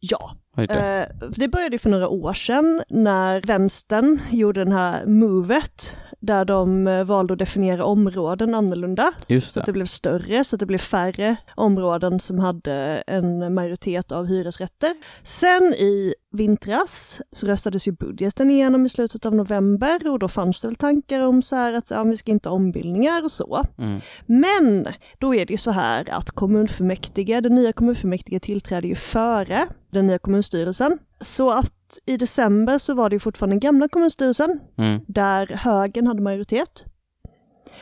Ja, 0.00 0.36
det. 0.56 1.08
Eh, 1.20 1.28
det 1.28 1.48
började 1.48 1.78
för 1.78 1.90
några 1.90 2.08
år 2.08 2.34
sedan 2.34 2.82
när 2.88 3.40
vänstern 3.40 4.20
gjorde 4.30 4.64
den 4.64 4.72
här 4.72 5.06
movet 5.06 5.98
där 6.20 6.44
de 6.44 6.86
eh, 6.86 7.04
valde 7.04 7.32
att 7.32 7.38
definiera 7.38 7.84
områden 7.84 8.54
annorlunda. 8.54 9.12
Så 9.42 9.60
att 9.60 9.66
det 9.66 9.72
blev 9.72 9.86
större, 9.86 10.44
så 10.44 10.56
att 10.56 10.60
det 10.60 10.66
blev 10.66 10.78
färre 10.78 11.36
områden 11.54 12.20
som 12.20 12.38
hade 12.38 13.04
en 13.06 13.54
majoritet 13.54 14.12
av 14.12 14.26
hyresrätter. 14.26 14.94
Sen 15.22 15.62
i 15.62 16.14
vintras 16.34 17.20
så 17.32 17.46
röstades 17.46 17.88
ju 17.88 17.92
budgeten 17.92 18.50
igenom 18.50 18.86
i 18.86 18.88
slutet 18.88 19.26
av 19.26 19.34
november 19.34 20.08
och 20.08 20.18
då 20.18 20.28
fanns 20.28 20.60
det 20.60 20.68
väl 20.68 20.76
tankar 20.76 21.20
om 21.20 21.42
så 21.42 21.56
här 21.56 21.72
att 21.72 21.90
ja, 21.90 22.02
vi 22.02 22.16
ska 22.16 22.32
inte 22.32 22.48
ha 22.48 22.56
ombildningar 22.56 23.22
och 23.22 23.30
så. 23.30 23.62
Mm. 23.78 24.00
Men 24.26 24.88
då 25.18 25.34
är 25.34 25.46
det 25.46 25.52
ju 25.52 25.58
så 25.58 25.70
här 25.70 26.10
att 26.10 26.30
kommunfullmäktige, 26.30 27.40
den 27.40 27.54
nya 27.54 27.72
kommunfullmäktige 27.72 28.40
tillträder 28.40 28.88
ju 28.88 28.94
före 28.94 29.66
den 29.90 30.06
nya 30.06 30.18
kommunstyrelsen. 30.18 30.98
Så 31.20 31.50
att 31.50 31.98
i 32.06 32.16
december 32.16 32.78
så 32.78 32.94
var 32.94 33.10
det 33.10 33.14
ju 33.14 33.20
fortfarande 33.20 33.54
den 33.54 33.60
gamla 33.60 33.88
kommunstyrelsen 33.88 34.60
Mm. 34.78 35.00
där 35.06 35.46
högern 35.46 36.06
hade 36.06 36.22
majoritet. 36.22 36.84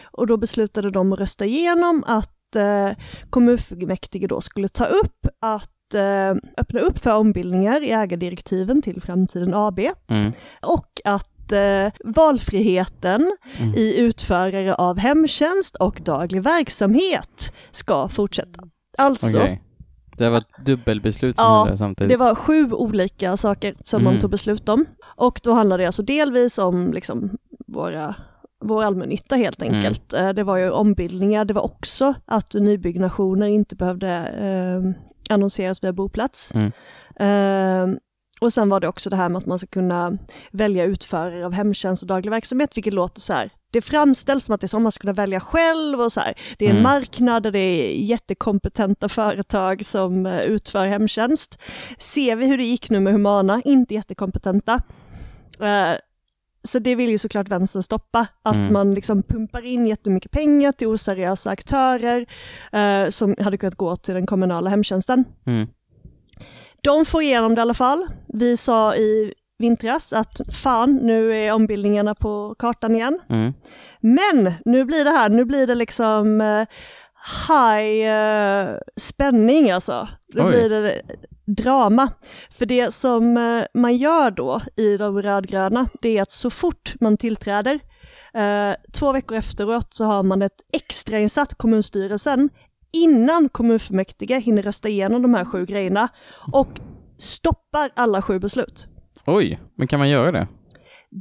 Och 0.03 0.27
då 0.27 0.37
beslutade 0.37 0.91
de 0.91 1.13
att 1.13 1.19
rösta 1.19 1.45
igenom 1.45 2.05
att 2.07 2.57
eh, 2.57 2.91
kommunfullmäktige 3.31 4.27
då 4.27 4.41
skulle 4.41 4.69
ta 4.69 4.85
upp 4.85 5.27
att 5.41 5.71
eh, 5.95 6.31
öppna 6.57 6.81
upp 6.81 6.99
för 6.99 7.17
ombildningar 7.17 7.83
i 7.83 7.91
ägardirektiven 7.91 8.83
till 8.83 9.01
Framtiden 9.03 9.55
AB 9.55 9.79
Mm. 10.09 10.33
och 10.63 11.01
att 11.05 11.53
eh, 11.53 11.93
valfriheten 12.05 13.37
Mm. 13.59 13.75
i 13.75 13.99
utförare 14.01 14.75
av 14.75 14.99
hemtjänst 14.99 15.77
och 15.77 16.01
daglig 16.05 16.43
verksamhet 16.43 17.53
ska 17.71 18.09
fortsätta. 18.09 18.63
Alltså, 18.99 19.39
Okej. 19.39 19.63
Det 20.17 20.29
var 20.31 20.39
ett 20.39 20.67
dubbelbeslut 20.67 21.37
som 21.37 21.45
Ja, 21.45 21.65
hände 21.65 21.79
samtidigt. 21.79 22.11
det 22.11 22.17
var 22.17 22.35
sju 22.35 22.73
olika 22.73 23.37
saker 23.37 23.75
som 23.85 24.05
man 24.05 24.11
Mm. 24.13 24.21
tog 24.21 24.31
beslut 24.31 24.69
om. 24.69 24.85
Och 25.17 25.41
då 25.45 25.53
handlade 25.53 25.83
det 25.83 25.87
alltså 25.87 26.03
delvis 26.03 26.59
om 26.59 26.93
liksom 26.93 27.31
våra, 27.67 28.15
vår 28.65 28.83
allmännytta 28.85 29.37
helt 29.37 29.63
Mm. 29.63 29.75
enkelt. 29.75 30.13
Eh, 30.13 30.29
Det 30.29 30.43
var 30.45 30.57
ju 30.57 30.71
ombildningar, 30.71 31.45
det 31.45 31.55
var 31.55 31.63
också 31.63 32.15
att 32.27 32.55
nybyggnationer 32.55 33.47
inte 33.47 33.77
behövde 33.77 34.09
eh, 34.11 34.93
annonseras 35.33 35.85
via 35.85 35.93
boplats. 35.93 36.53
Mm. 36.55 36.73
Eh, 37.17 37.99
och 38.41 38.53
sen 38.53 38.69
var 38.69 38.81
det 38.81 38.89
också 38.89 39.11
det 39.11 39.17
här 39.17 39.29
med 39.29 39.39
att 39.39 39.47
man 39.47 39.59
ska 39.59 39.67
kunna 39.67 40.19
välja 40.51 40.85
utförare 40.85 41.47
av 41.47 41.53
hemtjänst 41.53 42.03
och 42.03 42.09
daglig 42.09 42.31
verksamhet, 42.31 42.77
vilket 42.77 42.95
låter 42.95 43.21
så 43.21 43.33
här. 43.33 43.51
Det 43.71 43.81
framställs 43.83 44.45
som 44.45 44.55
att 44.55 44.61
det 44.61 44.65
är 44.65 44.69
så 44.69 44.79
man 44.79 44.93
ska 44.93 45.01
kunna 45.01 45.13
välja 45.13 45.41
själv 45.41 46.01
och 46.01 46.13
så 46.13 46.21
här. 46.21 46.35
Det 46.59 46.65
är 46.65 46.71
en 46.71 46.77
Mm. 46.77 46.83
marknad 46.83 47.43
där 47.43 47.51
det 47.51 47.59
är 47.59 48.05
jättekompetenta 48.05 49.09
företag 49.09 49.85
som 49.85 50.27
eh, 50.27 50.41
utför 50.41 50.87
hemtjänst. 50.87 51.59
Ser 51.99 52.37
vi 52.37 52.47
hur 52.47 52.59
det 52.59 52.65
gick 52.65 52.91
nu 52.91 53.01
med 53.01 53.13
Humana, 53.13 53.63
inte 53.65 53.95
jättekompetenta. 53.95 54.83
Eh, 55.61 55.97
så 56.65 56.79
det 56.79 56.95
vill 56.95 57.11
ju 57.11 57.19
såklart 57.19 57.49
vänstern 57.49 57.83
stoppa, 57.83 58.27
att 58.43 58.57
Mm. 58.57 58.73
man 58.73 58.95
liksom 58.95 59.23
pumpar 59.23 59.65
in 59.67 59.87
jättemycket 59.87 60.31
pengar 60.31 60.73
till 60.73 60.87
oseriösa 60.89 61.51
aktörer 61.51 62.27
eh, 62.73 63.09
som 63.09 63.35
hade 63.41 63.59
kunnat 63.59 63.75
gå 63.75 63.97
till 63.97 64.15
den 64.15 64.27
kommunala 64.27 64.71
hemtjänsten. 64.71 65.25
Mm. 65.47 65.69
De 66.83 67.05
får 67.05 67.23
igenom 67.23 67.55
det 67.55 67.59
i 67.59 67.63
alla 67.63 67.75
fall. 67.75 68.07
Vi 68.29 68.57
sa 68.57 68.95
i 68.97 69.35
vintras 69.59 70.13
att 70.13 70.41
fan, 70.63 70.95
nu 70.97 71.35
är 71.35 71.53
ombildningarna 71.53 72.15
på 72.15 72.55
kartan 72.59 72.95
igen. 72.95 73.19
Mm. 73.29 73.53
Men 74.01 74.53
nu 74.65 74.85
blir 74.85 75.05
det 75.05 75.11
här, 75.11 75.29
nu 75.29 75.45
blir 75.45 75.67
det 75.67 75.75
liksom 75.75 76.41
eh, 76.41 76.67
high 77.49 78.09
eh, 78.09 78.77
spänning 78.97 79.71
alltså. 79.71 80.09
Nu 80.35 80.43
Oj. 80.43 80.51
blir 80.51 80.69
det 80.69 81.03
drama. 81.47 82.11
För 82.51 82.67
det 82.67 82.95
som 82.95 83.37
eh, 83.37 83.65
man 83.75 83.97
gör 83.97 84.31
då 84.31 84.61
i 84.77 84.97
de 84.97 85.23
rödgröna, 85.23 85.89
det 86.01 86.19
är 86.19 86.23
att 86.23 86.31
så 86.31 86.51
fort 86.51 86.95
man 87.01 87.17
tillträder, 87.17 87.81
eh, 88.35 88.75
två 88.93 89.13
veckor 89.13 89.39
efteråt 89.39 89.95
så 89.95 90.05
har 90.05 90.23
man 90.23 90.43
ett 90.43 90.61
extrainsatt 90.73 91.55
kommunstyrelsen 91.55 92.51
innan 92.93 93.49
kommunfullmäktige 93.49 94.39
hinner 94.39 94.63
rösta 94.63 94.89
igenom 94.89 95.23
de 95.23 95.35
här 95.35 95.45
sju 95.45 95.67
grejerna 95.67 96.09
och 96.53 96.81
stoppar 97.19 97.91
alla 97.97 98.23
sju 98.23 98.39
beslut. 98.39 98.87
Oj, 99.27 99.61
men 99.75 99.89
kan 99.89 99.99
man 99.99 100.09
göra 100.09 100.33
det? 100.33 100.47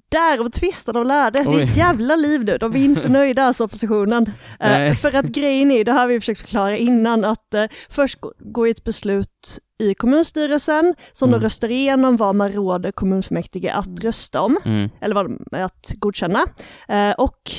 Därav 0.10 0.49
tvistar 0.49 0.93
de 0.93 1.08
lärde. 1.08 1.39
Det 1.43 1.49
är 1.49 1.56
Oj. 1.58 1.62
ett 1.63 1.77
jävla 1.77 2.15
liv 2.15 2.43
nu. 2.43 2.58
De 2.58 2.73
är 2.75 2.80
inte 2.84 3.10
nöjda 3.19 3.43
alltså 3.43 3.63
oppositionen. 3.63 4.32
Eh, 4.60 4.93
för 4.95 5.15
att 5.15 5.25
grejen 5.25 5.71
är, 5.71 5.84
det 5.86 5.91
här 5.91 5.99
har 5.99 6.08
vi 6.08 6.19
försökt 6.19 6.41
förklara 6.41 6.77
innan, 6.77 7.25
att 7.25 7.54
eh, 7.54 7.65
först 7.89 8.21
gå- 8.21 8.34
går 8.39 8.67
ett 8.67 8.84
beslut 8.84 9.60
i 9.80 9.93
kommunstyrelsen 9.93 10.95
som 11.13 11.30
Mm. 11.30 11.39
då 11.39 11.45
röstar 11.45 11.71
igenom 11.71 12.17
vad 12.17 12.36
man 12.36 12.51
råder 12.51 12.91
kommunfullmäktige 12.91 13.71
att 13.73 13.99
rösta 14.04 14.41
om, 14.41 14.58
Mm. 14.65 14.89
eller 15.01 15.15
vad 15.15 15.25
de, 15.25 15.45
att 15.63 15.91
godkänna. 15.97 16.39
Eh, 16.88 17.12
och 17.12 17.51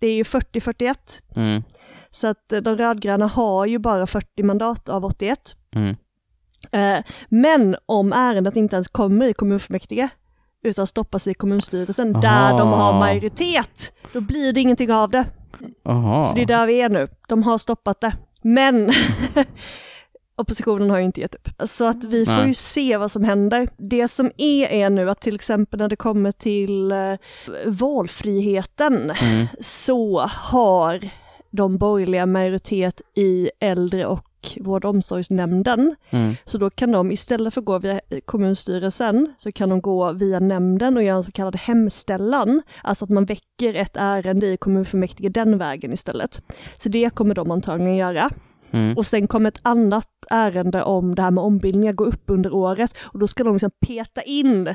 det 0.00 0.06
är 0.06 0.14
ju 0.14 0.22
40-41, 0.22 0.94
Mm. 1.36 1.62
så 2.10 2.26
att 2.26 2.52
eh, 2.52 2.60
de 2.60 2.76
rödgröna 2.76 3.26
har 3.26 3.66
ju 3.66 3.78
bara 3.78 4.06
40 4.06 4.42
mandat 4.42 4.88
av 4.88 5.04
81. 5.04 5.56
Mm. 5.74 5.96
Eh, 6.72 7.04
men 7.28 7.76
om 7.86 8.12
ärendet 8.12 8.56
inte 8.56 8.76
ens 8.76 8.88
kommer 8.88 9.26
i 9.26 9.32
kommunfullmäktige, 9.34 10.08
utan 10.62 10.86
stoppas 10.86 11.26
i 11.26 11.34
kommunstyrelsen 11.34 12.12
där 12.12 12.50
Aha. 12.50 12.58
de 12.58 12.68
har 12.68 12.92
majoritet, 12.98 13.92
då 14.12 14.20
blir 14.20 14.52
det 14.52 14.60
ingenting 14.60 14.92
av 14.92 15.10
det. 15.10 15.24
Aha. 15.84 16.22
Så 16.22 16.34
det 16.34 16.42
är 16.42 16.46
där 16.46 16.66
vi 16.66 16.80
är 16.80 16.88
nu. 16.88 17.08
De 17.28 17.42
har 17.42 17.58
stoppat 17.58 18.00
det. 18.00 18.16
Men 18.42 18.92
oppositionen 20.36 20.90
har 20.90 20.98
ju 20.98 21.04
inte 21.04 21.20
gett 21.20 21.34
upp. 21.34 21.48
Så 21.64 21.84
att 21.84 22.04
vi 22.04 22.26
får 22.26 22.32
Nej. 22.32 22.46
ju 22.46 22.54
se 22.54 22.96
vad 22.96 23.10
som 23.10 23.24
händer. 23.24 23.68
Det 23.76 24.08
som 24.08 24.30
är 24.36 24.66
är 24.66 24.90
nu 24.90 25.10
att 25.10 25.20
till 25.20 25.34
exempel 25.34 25.78
när 25.80 25.88
det 25.88 25.96
kommer 25.96 26.32
till 26.32 26.92
eh, 26.92 27.14
valfriheten 27.66 29.10
Mm. 29.22 29.46
så 29.60 30.20
har 30.20 31.00
de 31.50 31.78
borgerliga 31.78 32.26
majoritet 32.26 33.00
i 33.16 33.50
äldre 33.60 34.06
och 34.06 34.24
vård 34.60 34.84
och 34.84 34.90
omsorgsnämnden. 34.90 35.96
Mm. 36.10 36.34
Så 36.44 36.58
då 36.58 36.70
kan 36.70 36.92
de 36.92 37.12
istället 37.12 37.54
för 37.54 37.60
att 37.60 37.64
gå 37.64 37.78
via 37.78 38.00
kommunstyrelsen 38.24 39.34
så 39.38 39.52
kan 39.52 39.68
de 39.68 39.80
gå 39.80 40.12
via 40.12 40.38
nämnden 40.38 40.96
och 40.96 41.02
göra 41.02 41.16
en 41.16 41.24
så 41.24 41.32
kallad 41.32 41.56
hemställan. 41.56 42.62
Alltså 42.82 43.04
att 43.04 43.10
man 43.10 43.24
väcker 43.24 43.74
ett 43.74 43.96
ärende 43.96 44.46
i 44.46 44.56
kommunfullmäktige 44.56 45.28
den 45.28 45.58
vägen 45.58 45.92
istället. 45.92 46.42
Så 46.78 46.88
det 46.88 47.10
kommer 47.10 47.34
de 47.34 47.50
antagligen 47.50 47.96
göra. 47.96 48.30
Mm. 48.70 48.96
Och 48.96 49.06
sen 49.06 49.26
kommer 49.26 49.48
ett 49.48 49.60
annat 49.62 50.08
ärende 50.30 50.82
om 50.82 51.14
det 51.14 51.22
här 51.22 51.30
med 51.30 51.44
ombildningar 51.44 51.92
gå 51.92 52.04
upp 52.04 52.22
under 52.26 52.54
året 52.54 52.96
och 53.02 53.18
då 53.18 53.28
ska 53.28 53.44
de 53.44 53.52
liksom 53.54 53.70
peta 53.86 54.22
in 54.22 54.74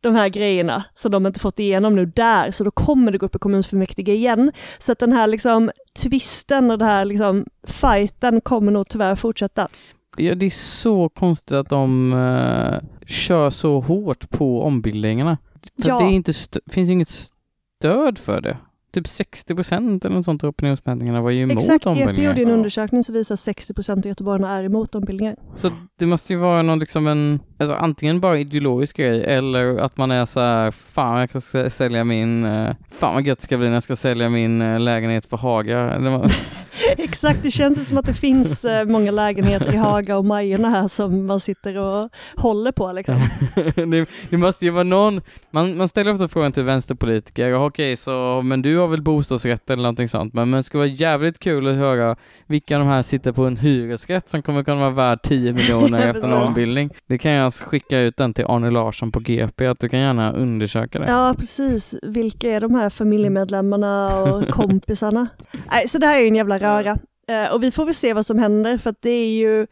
de 0.00 0.14
här 0.14 0.28
grejerna 0.28 0.84
som 0.94 1.10
de 1.12 1.26
inte 1.26 1.40
fått 1.40 1.58
igenom 1.58 1.94
nu 1.94 2.06
där, 2.06 2.50
så 2.50 2.64
då 2.64 2.70
kommer 2.70 3.12
det 3.12 3.18
gå 3.18 3.26
upp 3.26 3.36
i 3.36 3.38
kommunfullmäktige 3.38 4.12
igen. 4.12 4.52
Så 4.78 4.92
att 4.92 4.98
den 4.98 5.12
här 5.12 5.26
liksom 5.26 5.70
twisten 5.98 6.70
och 6.70 6.78
den 6.78 6.88
här 6.88 7.04
liksom 7.04 7.44
fighten 7.66 8.40
kommer 8.40 8.72
nog 8.72 8.88
tyvärr 8.88 9.14
fortsätta. 9.14 9.68
Ja, 10.16 10.34
det 10.34 10.46
är 10.46 10.50
så 10.50 11.08
konstigt 11.08 11.52
att 11.52 11.68
de 11.68 12.12
eh, 12.12 13.06
kör 13.06 13.50
så 13.50 13.80
hårt 13.80 14.30
på 14.30 14.62
ombildningarna. 14.62 15.38
För 15.82 15.88
Ja. 15.88 15.98
det 15.98 16.04
inte 16.04 16.32
finns 16.70 16.90
inget 16.90 17.08
stöd 17.08 18.18
för 18.18 18.40
det. 18.40 18.56
Typ 18.96 19.08
60 19.08 19.54
procent 19.54 20.04
eller 20.04 20.16
något 20.16 20.24
sånt 20.24 20.44
av 20.44 20.50
opinionsmätningarna 20.50 21.22
var 21.22 21.30
ju 21.30 21.42
emot 21.42 21.56
Exakt, 21.56 21.86
EP 21.86 21.90
ombildningar. 21.90 22.30
gjorde 22.30 22.42
en 22.42 22.50
undersökning 22.50 23.04
som 23.04 23.14
visar 23.14 23.34
att 23.34 23.40
60 23.40 23.74
procent 23.74 24.06
av 24.06 24.08
göteborgarna 24.08 24.56
är 24.58 24.64
emot 24.64 24.94
ombildningar. 24.94 25.36
Så 25.54 25.70
det 25.98 26.06
måste 26.06 26.32
ju 26.32 26.38
vara 26.38 26.62
någon 26.62 26.78
liksom 26.78 27.06
en, 27.06 27.40
alltså 27.58 27.76
antingen 27.76 28.20
bara 28.20 28.38
ideologisk 28.38 28.96
grej 28.96 29.24
eller 29.24 29.76
att 29.78 29.96
man 29.96 30.10
är 30.10 30.24
så 30.24 30.40
här, 30.40 30.70
fan 30.70 31.28
jag 31.32 31.42
ska 31.42 31.70
sälja 31.70 32.04
min, 32.04 32.44
eh, 32.44 32.74
fan 32.90 33.14
vad 33.14 33.26
gött 33.26 33.38
det 33.38 33.44
ska 33.44 33.56
bli 33.56 33.66
när 33.66 33.74
jag 33.74 33.82
ska 33.82 33.96
sälja 33.96 34.28
min 34.28 34.62
eh, 34.62 34.80
lägenhet 34.80 35.28
på 35.30 35.36
Haga. 35.36 35.98
Exakt, 36.96 37.42
det 37.42 37.50
känns 37.50 37.88
som 37.88 37.98
att 37.98 38.06
det 38.06 38.14
finns 38.14 38.64
eh, 38.64 38.84
många 38.84 39.10
lägenheter 39.10 39.74
i 39.74 39.76
Haga 39.76 40.16
och 40.16 40.24
Majorna 40.24 40.68
här 40.70 40.88
som 40.88 41.26
man 41.26 41.40
sitter 41.40 41.78
och 41.78 42.10
håller 42.36 42.72
på 42.72 42.92
liksom. 42.92 43.20
det, 43.90 44.06
det 44.30 44.36
måste 44.36 44.64
ju 44.64 44.70
vara 44.70 44.84
någon, 44.84 45.20
man, 45.50 45.76
man 45.76 45.88
ställer 45.88 46.12
ofta 46.12 46.28
frågan 46.28 46.52
till 46.52 46.62
vänsterpolitiker, 46.62 47.48
"Ja, 47.48 47.66
okej 47.66 47.96
så, 47.96 48.42
men 48.44 48.62
du 48.62 48.78
har 48.78 48.85
väl 48.88 49.02
bostadsrätt 49.02 49.70
eller 49.70 49.82
någonting 49.82 50.08
sånt, 50.08 50.34
men, 50.34 50.50
men 50.50 50.58
det 50.58 50.62
skulle 50.62 50.78
vara 50.78 50.88
jävligt 50.88 51.38
kul 51.38 51.68
att 51.68 51.74
höra 51.74 52.16
vilka 52.46 52.76
av 52.76 52.80
de 52.80 52.88
här 52.88 53.02
sitter 53.02 53.32
på 53.32 53.44
en 53.44 53.56
hyresrätt 53.56 54.28
som 54.28 54.42
kommer 54.42 54.64
kunna 54.64 54.76
vara 54.76 54.90
värd 54.90 55.22
10 55.22 55.52
miljoner 55.52 56.06
efter 56.10 56.24
en 56.28 56.32
ombildning. 56.32 56.90
Det 57.06 57.18
kan 57.18 57.32
jag 57.32 57.44
alltså 57.44 57.64
skicka 57.64 58.00
ut 58.00 58.16
den 58.16 58.34
till 58.34 58.44
Arne 58.44 58.70
Larsson 58.70 59.12
på 59.12 59.20
GP, 59.20 59.66
att 59.66 59.80
du 59.80 59.88
kan 59.88 60.00
gärna 60.00 60.32
undersöka 60.32 60.98
det. 60.98 61.06
Ja, 61.06 61.34
precis. 61.38 61.94
Vilka 62.02 62.50
är 62.50 62.60
de 62.60 62.74
här 62.74 62.90
familjemedlemmarna 62.90 64.22
och 64.22 64.48
kompisarna? 64.50 65.28
Nej, 65.70 65.88
så 65.88 65.98
det 65.98 66.06
här 66.06 66.16
är 66.16 66.20
ju 66.20 66.28
en 66.28 66.34
jävla 66.34 66.58
röra. 66.58 66.98
Eh, 67.28 67.54
och 67.54 67.62
vi 67.62 67.70
får 67.70 67.84
väl 67.84 67.94
se 67.94 68.12
vad 68.12 68.26
som 68.26 68.38
händer, 68.38 68.78
för 68.78 68.90
att 68.90 69.02
det 69.02 69.10
är 69.10 69.38
ju... 69.38 69.66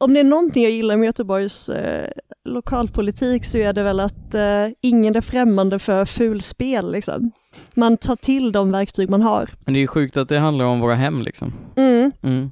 Om 0.00 0.14
det 0.14 0.20
är 0.20 0.24
någonting 0.24 0.62
jag 0.62 0.72
gillar 0.72 0.96
med 0.96 1.06
Göteborgs 1.06 1.68
eh, 1.68 2.10
lokalpolitik 2.44 3.44
så 3.44 3.58
är 3.58 3.72
det 3.72 3.82
väl 3.82 4.00
att 4.00 4.34
eh, 4.34 4.66
ingen 4.80 5.16
är 5.16 5.20
främmande 5.20 5.78
för 5.78 6.04
fulspel. 6.04 6.92
Liksom. 6.92 7.30
Man 7.74 7.96
tar 7.96 8.16
till 8.16 8.52
de 8.52 8.72
verktyg 8.72 9.10
man 9.10 9.22
har. 9.22 9.50
Men 9.64 9.74
det 9.74 9.78
är 9.78 9.80
ju 9.80 9.86
sjukt 9.86 10.16
att 10.16 10.28
det 10.28 10.38
handlar 10.38 10.64
om 10.64 10.80
våra 10.80 10.94
hem 10.94 11.22
liksom. 11.22 11.52
Mm. 11.76 12.12
Mm. 12.22 12.50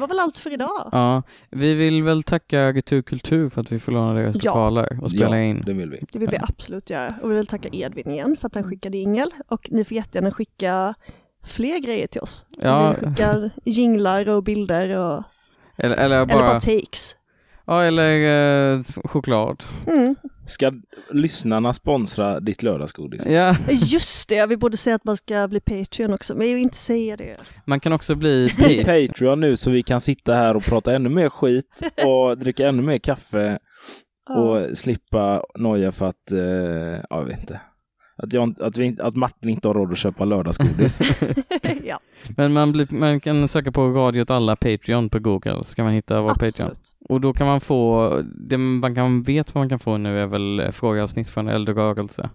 Var 0.00 0.08
väl 0.08 0.18
allt 0.18 0.38
för 0.38 0.52
idag. 0.52 0.88
Ja, 0.92 1.22
vi 1.50 1.74
vill 1.74 2.02
väl 2.02 2.22
tacka 2.22 2.72
Retur 2.72 3.02
Kultur 3.02 3.48
för 3.48 3.60
att 3.60 3.72
vi 3.72 3.78
får 3.78 3.92
låna 3.92 4.14
deras 4.14 4.36
Ja. 4.44 4.50
lokaler 4.50 4.98
och 5.02 5.10
spela 5.10 5.36
ja, 5.38 5.42
in. 5.44 5.62
det 5.66 5.72
vill 5.72 5.90
vi. 5.90 6.04
Det 6.12 6.18
vill 6.18 6.28
vi 6.30 6.38
absolut 6.42 6.90
göra. 6.90 7.14
Och 7.22 7.30
vi 7.30 7.34
vill 7.34 7.46
tacka 7.46 7.68
Edvin 7.72 8.10
igen 8.10 8.36
för 8.40 8.46
att 8.46 8.54
han 8.54 8.64
skickade 8.64 8.96
ingel. 8.98 9.30
Och 9.48 9.68
ni 9.70 9.84
får 9.84 9.94
jättegärna 9.96 10.30
skicka 10.30 10.94
fler 11.44 11.78
grejer 11.78 12.06
till 12.06 12.20
oss. 12.20 12.46
Ja. 12.62 12.94
Vi 13.00 13.06
skickar 13.06 13.50
jinglar 13.64 14.28
och 14.28 14.42
bilder 14.42 14.96
och, 14.96 15.22
Eller, 15.76 15.96
eller 15.96 16.16
eller 16.16 16.26
bara, 16.26 16.46
bara 16.46 16.60
takes. 16.60 17.16
ja 17.66 17.82
eller 17.84 18.74
eh, 18.76 18.82
choklad. 19.04 19.64
Mm. 19.86 20.16
Ska 20.50 20.72
lyssnarna 21.10 21.72
sponsra 21.72 22.40
ditt 22.40 22.62
lördagsgodis? 22.62 23.26
Ja, 23.26 23.56
Just 23.68 24.28
det, 24.28 24.46
vi 24.46 24.56
borde 24.56 24.76
säga 24.76 24.96
att 24.96 25.04
man 25.04 25.16
ska 25.16 25.48
bli 25.48 25.60
Patreon 25.60 26.12
också, 26.12 26.34
men 26.34 26.46
jag 26.48 26.54
vill 26.54 26.62
inte 26.62 26.76
säga 26.76 27.16
det. 27.16 27.36
man 27.64 27.80
kan 27.80 27.92
också 27.92 28.14
bli 28.14 28.52
Bli 28.58 28.84
pa- 28.84 28.92
Patreon 29.08 29.40
nu 29.40 29.56
så 29.56 29.70
vi 29.70 29.82
kan 29.82 30.00
sitta 30.00 30.34
här 30.34 30.56
och 30.56 30.62
prata 30.64 30.94
ännu 30.94 31.08
mer 31.08 31.28
skit 31.28 31.82
och 32.06 32.38
dricka 32.38 32.68
ännu 32.68 32.82
mer 32.82 32.98
kaffe 32.98 33.58
Ja. 34.28 34.36
och 34.38 34.78
slippa 34.78 35.42
noja 35.58 35.92
för 35.92 36.06
att, 36.08 36.32
eh, 36.32 36.40
ja, 36.40 37.06
jag 37.10 37.24
vet 37.24 37.40
inte. 37.40 37.60
Att, 38.22 38.32
jag, 38.32 38.54
att, 38.60 38.78
vi, 38.78 38.96
att 39.00 39.16
Martin 39.16 39.48
inte 39.48 39.68
har 39.68 39.74
råd 39.74 39.92
att 39.92 39.98
köpa 39.98 40.24
lördagsgodis. 40.24 41.00
ja, 41.84 42.00
Men 42.36 42.52
man, 42.52 42.72
blir, 42.72 42.86
man 42.90 43.20
kan 43.20 43.48
söka 43.48 43.72
på 43.72 43.88
Radio 43.88 44.22
åt 44.22 44.30
alla 44.30 44.56
Patreon 44.56 45.10
på 45.10 45.18
Google 45.18 45.64
så 45.64 45.74
kan 45.74 45.84
man 45.84 45.94
hitta 45.94 46.20
vår 46.20 46.28
Patreon. 46.28 46.48
absolut. 46.48 46.94
Och 47.08 47.20
då 47.20 47.32
kan 47.32 47.46
man 47.46 47.60
få, 47.60 48.22
det 48.34 48.58
man 48.58 48.94
kan 48.94 49.22
vet 49.22 49.54
vad 49.54 49.60
man 49.60 49.68
kan 49.68 49.78
få 49.78 49.96
nu 49.96 50.20
är 50.20 50.26
väl 50.26 50.72
frågeavsnitt 50.72 51.28
från 51.28 51.48
Eldrörelse. 51.48 52.30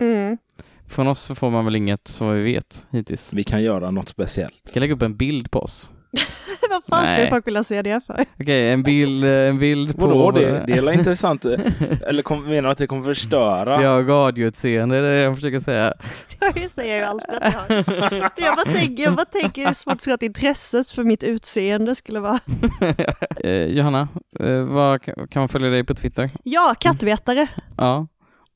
Mm. 0.00 0.38
Från 0.86 1.08
oss 1.08 1.20
så 1.20 1.34
får 1.34 1.50
man 1.50 1.64
väl 1.64 1.76
inget 1.76 2.08
så 2.08 2.30
vi 2.30 2.42
vet 2.42 2.86
hittills. 2.90 3.32
vi 3.32 3.44
kan 3.44 3.62
göra 3.62 3.90
något 3.90 4.08
speciellt. 4.08 4.62
Vi 4.64 4.72
kan 4.72 4.80
lägga 4.80 4.94
upp 4.94 5.02
en 5.02 5.16
bild 5.16 5.50
på 5.50 5.60
oss. 5.60 5.90
Vad 6.76 6.84
fan 6.84 7.04
Nej. 7.04 7.14
skulle 7.14 7.30
folk 7.30 7.46
vilja 7.46 7.64
se 7.64 7.82
det 7.82 8.00
för? 8.06 8.24
Okej, 8.40 8.72
en 8.72 8.82
bild, 8.82 9.24
eh, 9.24 9.30
en 9.30 9.58
bild 9.58 9.98
på... 9.98 10.06
Vadå, 10.06 10.30
det, 10.30 10.64
det 10.66 10.72
är 10.72 10.92
intressant? 10.92 11.44
Eller 12.06 12.22
kom, 12.22 12.44
menar 12.44 12.62
du 12.62 12.68
att 12.68 12.78
det 12.78 12.86
kommer 12.86 13.02
förstöra? 13.02 13.82
Ja, 13.82 14.02
radioutseende, 14.02 15.00
det 15.00 15.06
är 15.06 15.12
det 15.12 15.18
jag 15.18 15.34
försöker 15.34 15.60
säga. 15.60 15.94
Jag 16.40 16.70
säger 16.70 16.98
ju 16.98 17.02
alltid 17.02 17.34
att 17.34 17.54
jag 17.54 17.60
har. 17.60 18.30
Jag 18.36 18.56
bara 18.56 18.64
tänker, 18.64 19.02
jag 19.02 19.14
bara 19.14 19.24
tänker 19.24 19.66
hur 19.66 19.72
svårt 19.72 19.98
tror 20.00 20.10
jag 20.10 20.14
att 20.14 20.22
intresset 20.22 20.90
för 20.90 21.04
mitt 21.04 21.22
utseende 21.22 21.94
skulle 21.94 22.20
vara. 22.20 22.40
eh, 23.44 23.50
Johanna, 23.50 24.08
eh, 24.40 24.98
kan 24.98 25.26
kan 25.28 25.40
man 25.40 25.48
följa 25.48 25.68
dig 25.68 25.84
på 25.84 25.94
Twitter? 25.94 26.30
Ja, 26.42 26.74
kattvetare. 26.80 27.46
Ja. 27.76 28.06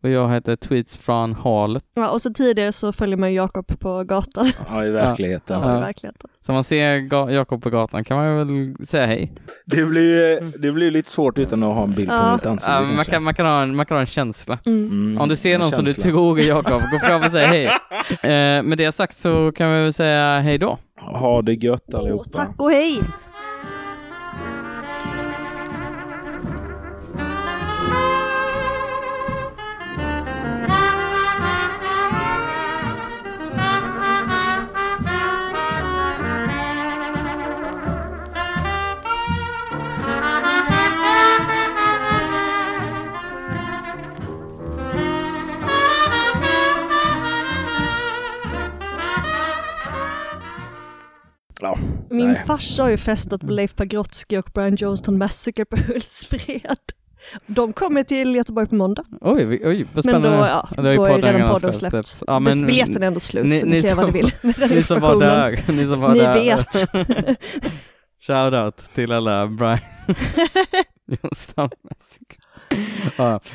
Och 0.03 0.11
jag 0.11 0.29
heter 0.31 0.57
Tweets 0.57 0.97
från 0.97 1.35
halet. 1.35 1.85
Ja, 1.95 2.11
och 2.11 2.23
så 2.23 2.31
tidigare 2.31 2.73
så 2.73 2.93
följer 2.93 3.17
man 3.17 3.35
Jakob 3.35 3.79
på 3.81 4.05
gatan. 4.05 4.47
Ja, 4.71 4.85
i 4.87 4.91
verkligheten. 4.91 5.61
Ja, 5.61 5.77
i 5.79 5.81
verkligheten. 5.81 6.31
Så 6.41 6.53
man 6.53 6.65
ser 6.65 7.15
Jakob 7.33 7.63
på 7.63 7.71
gatan 7.71 8.05
kan 8.05 8.17
man 8.17 8.37
väl 8.37 8.87
säga 8.87 9.07
hej. 9.07 9.33
Det 9.67 9.85
blir, 9.85 10.59
det 10.63 10.73
blir 10.73 10.91
lite 10.91 11.11
svårt 11.11 11.39
utan 11.39 11.63
att 11.63 11.75
ha 11.75 11.83
en 11.85 11.93
bild 11.93 12.09
på 12.09 12.15
Ja. 12.15 12.33
mitt 12.37 12.47
ansikte. 12.47 12.73
Ja, 12.73 12.81
man, 12.83 13.05
kan, 13.05 13.23
man, 13.23 13.35
kan 13.35 13.47
ha 13.47 13.63
en, 13.63 13.77
man 13.77 13.87
kan 13.87 13.97
ha 13.97 14.01
en 14.01 14.07
känsla. 14.07 14.59
Mm. 14.67 14.87
Mm, 14.91 15.21
Om 15.21 15.29
du 15.29 15.37
ser 15.37 15.59
någon 15.59 15.69
som 15.69 15.85
du 15.85 15.93
tror 15.95 16.39
är 16.41 16.45
Jakob, 16.49 16.83
gå 16.93 16.99
fram 16.99 17.23
och 17.23 17.31
säg 17.31 17.47
hej. 17.47 17.71
Eh, 18.23 18.63
med 18.63 18.79
det 18.79 18.93
sagt 18.93 19.17
så 19.17 19.53
kan 19.53 19.73
vi 19.75 19.83
väl 19.83 19.93
säga 19.93 20.41
hej 20.41 20.59
då. 20.59 20.79
Ha 21.01 21.43
det 21.43 21.53
gött 21.55 21.95
allihopa. 21.95 22.31
tack 22.33 22.51
och 22.57 22.71
hej! 22.71 23.01
Min 52.35 52.47
farsa 52.47 52.83
har 52.83 52.91
ju 52.91 52.97
festat 52.97 53.41
på 53.41 53.47
Leif 53.47 53.75
Pagrotsky 53.75 54.37
och 54.39 54.51
Brian 54.55 54.77
Johnston 54.77 55.19
Massacre 55.19 55.65
på 55.65 55.77
Hultsfred. 55.87 56.79
De 57.47 57.73
kommer 57.73 58.03
till 58.03 58.35
Göteborg 58.37 58.67
på 58.69 58.75
måndag. 58.75 59.05
Oj, 59.21 59.61
oj 59.65 59.87
vad 59.95 60.05
Men 60.05 60.15
då, 60.15 60.21
spännande. 60.21 60.49
ja, 60.49 60.69
ju 60.77 60.83
då 60.83 60.89
är 60.89 60.97
podden 60.97 61.33
redan 61.35 61.51
podden 61.51 61.73
släppts. 61.73 62.25
Ja, 62.27 62.39
Men 62.41 62.67
biljetten 62.67 63.03
är 63.03 63.07
ändå 63.07 63.21
slut, 63.21 63.47
ni- 63.47 63.61
så 63.61 63.67
ni 63.67 63.73
ni 63.73 63.83
kan 63.83 63.91
göra 63.91 64.07
vad 64.07 64.15
ni 64.15 64.21
vill 64.21 64.71
ni 64.77 64.83
som 64.83 65.01
var 65.01 65.21
där, 65.21 65.65
ni 65.73 65.87
som 65.87 66.01
var 66.01 66.13
Ni 66.15 66.19
där. 66.21 66.35
vet. 66.35 66.89
Shoutout 68.27 68.77
till 68.95 69.13
alla 69.13 69.47
Brian 69.47 69.79
Johnston. 71.23 71.71
Ja. 73.17 73.41